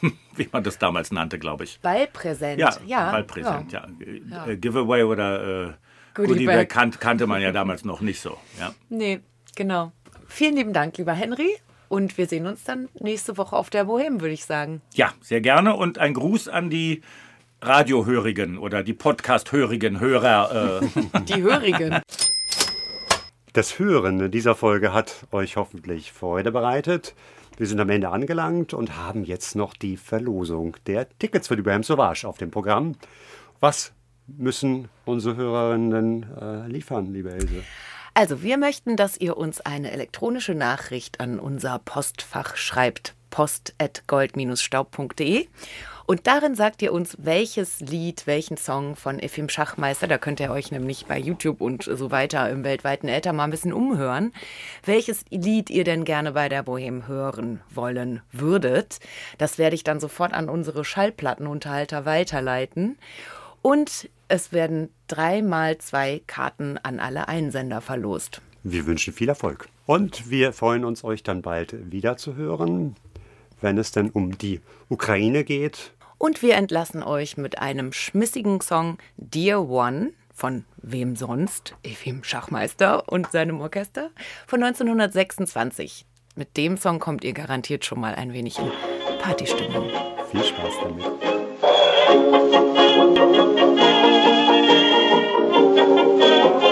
wie 0.36 0.50
man 0.52 0.64
das 0.64 0.80
damals 0.80 1.12
nannte, 1.12 1.38
glaube 1.38 1.64
ich. 1.66 1.80
Ballpräsent. 1.82 2.60
Ja, 2.60 2.76
ja 2.88 3.12
Ballpräsent, 3.12 3.72
ja. 3.72 3.88
ja. 4.32 4.48
Äh, 4.48 4.58
Giveaway 4.58 5.04
oder 5.04 5.44
äh, 5.44 5.74
Goodie 6.16 6.28
Goodie 6.34 6.46
Bag 6.48 6.56
Bag. 6.58 6.70
kan 6.70 6.92
kannte 6.92 7.28
man 7.28 7.42
ja 7.42 7.52
damals 7.52 7.86
noch 7.86 8.02
nicht 8.02 8.20
so. 8.20 8.36
Ja. 8.60 8.74
Nee, 8.90 9.20
genau. 9.56 9.92
Vielen 10.28 10.56
lieben 10.56 10.74
Dank, 10.74 10.98
lieber 10.98 11.14
Henry. 11.14 11.56
Und 11.90 12.18
wir 12.18 12.28
sehen 12.28 12.46
uns 12.46 12.64
dann 12.64 12.88
nächste 13.00 13.38
Woche 13.38 13.56
auf 13.56 13.70
der 13.70 13.86
Bohem, 13.86 14.22
würde 14.22 14.34
ich 14.34 14.46
sagen. 14.46 14.82
ja, 14.94 15.12
sehr 15.22 15.42
gerne 15.42 15.76
und 15.76 15.98
ein 15.98 16.14
Gruß 16.14 16.48
an 16.48 16.70
die 16.70 17.02
Radiohörigen 17.62 18.58
oder 18.58 18.84
die 18.84 18.94
Podcast-hörigen 18.94 20.00
Hörer. 20.00 20.82
Äh. 20.82 21.20
Die 21.26 21.42
Hörigen. 21.42 22.00
Das 23.52 23.80
Hören 23.80 24.32
dieser 24.32 24.56
Folge 24.56 24.94
hat 24.94 25.26
euch 25.32 25.58
hoffentlich 25.58 26.14
Freude 26.14 26.52
bereitet. 26.52 27.16
Wir 27.58 27.68
sind 27.68 27.82
am 27.82 27.90
Ende 27.90 28.10
angelangt 28.10 28.74
und 28.74 28.96
haben 28.96 29.26
jetzt 29.26 29.56
noch 29.58 29.74
die 29.74 29.98
Verlosung 29.98 30.78
der 30.88 31.10
Tickets 31.20 31.50
für 31.50 31.58
die 31.58 31.62
Bram 31.62 31.84
Sauvage 31.84 32.26
auf 32.26 32.38
dem 32.38 32.52
Programm. 32.52 32.96
Was 33.60 33.92
müssen 34.28 34.88
unsere 35.04 35.36
Hörerinnen 35.36 36.26
äh, 36.40 36.68
liefern, 36.68 37.12
liebe 37.12 37.32
Else? 37.32 37.64
Also, 38.20 38.43
wir 38.43 38.57
möchten, 38.57 38.97
dass 38.97 39.15
ihr 39.15 39.38
uns 39.38 39.61
eine 39.61 39.91
elektronische 39.91 40.53
Nachricht 40.53 41.22
an 41.22 41.39
unser 41.39 41.80
Postfach 41.80 42.57
schreibt. 42.57 43.15
post.gold-staub.de 43.30 45.47
und 46.05 46.28
darin 46.28 46.53
sagt 46.53 46.82
ihr 46.82 46.91
uns, 46.91 47.15
welches 47.17 47.80
Lied, 47.80 48.28
welchen 48.28 48.57
Song 48.57 48.97
von 48.97 49.20
Efim 49.20 49.47
Schachmeister, 49.47 50.07
da 50.07 50.17
könnt 50.17 50.41
ihr 50.41 50.51
euch 50.51 50.70
nämlich 50.70 51.05
bei 51.05 51.17
YouTube 51.17 51.61
und 51.61 51.84
so 51.84 52.11
weiter 52.11 52.49
im 52.49 52.65
weltweiten 52.65 53.07
Äther 53.07 53.32
mal 53.32 53.45
ein 53.45 53.51
bisschen 53.51 53.72
umhören, 53.72 54.34
welches 54.84 55.24
Lied 55.30 55.70
ihr 55.70 55.86
denn 55.86 56.03
gerne 56.03 56.34
bei 56.34 56.49
der 56.49 56.63
Bohem 56.63 57.07
hören 57.07 57.61
wollen 57.70 58.22
würdet. 58.34 58.99
Das 59.38 59.57
werde 59.57 59.76
ich 59.76 59.86
dann 59.86 60.01
sofort 60.01 60.34
an 60.34 60.49
unsere 60.49 60.84
Schallplattenunterhalter 60.84 62.03
weiterleiten. 62.03 62.97
Und 63.61 64.09
es 64.30 64.53
werden 64.53 64.89
dreimal 65.07 65.77
zwei 65.80 66.21
Karten 66.27 66.77
an 66.77 66.99
alle 66.99 67.27
Einsender 67.27 67.82
verlost. 67.82 68.41
Wir 68.63 68.86
wünschen 68.86 69.13
viel 69.13 69.27
Erfolg. 69.27 69.67
Und 69.86 70.30
wir 70.30 70.53
freuen 70.53 70.86
uns, 70.86 71.03
euch 71.03 71.23
dann 71.23 71.41
bald 71.41 71.91
wieder 71.91 72.15
zu 72.15 72.36
hören, 72.36 72.95
wenn 73.59 73.77
es 73.77 73.91
denn 73.91 74.09
um 74.11 74.38
die 74.38 74.61
Ukraine 74.88 75.43
geht. 75.43 75.93
Und 76.17 76.41
wir 76.41 76.55
entlassen 76.55 77.01
euch 77.01 77.38
mit 77.38 77.59
einem 77.59 77.91
schmissigen 77.91 78.61
Song 78.61 78.97
Dear 79.17 79.67
One 79.67 80.11
von 80.34 80.65
wem 80.77 81.15
sonst? 81.15 81.75
Efim 81.84 82.23
Schachmeister 82.23 83.09
und 83.09 83.32
seinem 83.32 83.59
Orchester 83.61 84.11
von 84.47 84.63
1926. 84.63 86.05
Mit 86.36 86.55
dem 86.55 86.77
Song 86.77 86.99
kommt 86.99 87.23
ihr 87.23 87.34
garantiert 87.34 87.84
schon 87.84 87.99
mal 87.99 88.13
ein 88.15 88.32
wenig 88.32 88.59
in 88.59 88.71
Partystimmung. 89.21 89.89
Viel 90.32 90.43
Spaß 90.43 90.73
damit. 90.84 91.05
Thank 95.96 96.64
you. 96.64 96.68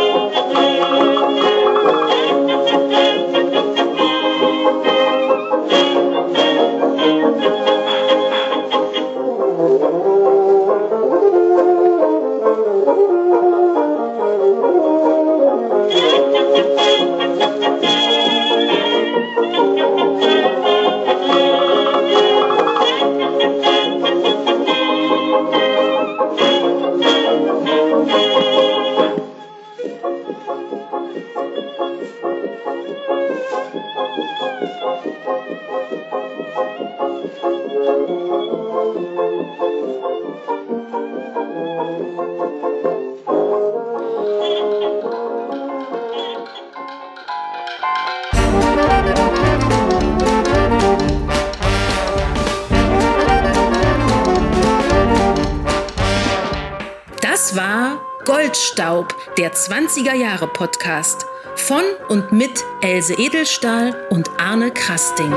90er 59.98 60.14
Jahre 60.14 60.48
Podcast 60.48 61.26
von 61.56 61.82
und 62.08 62.32
mit 62.32 62.64
Else 62.82 63.16
Edelstahl 63.16 63.96
und 64.12 64.30
Arne 64.38 64.70
Krasting. 64.70 65.34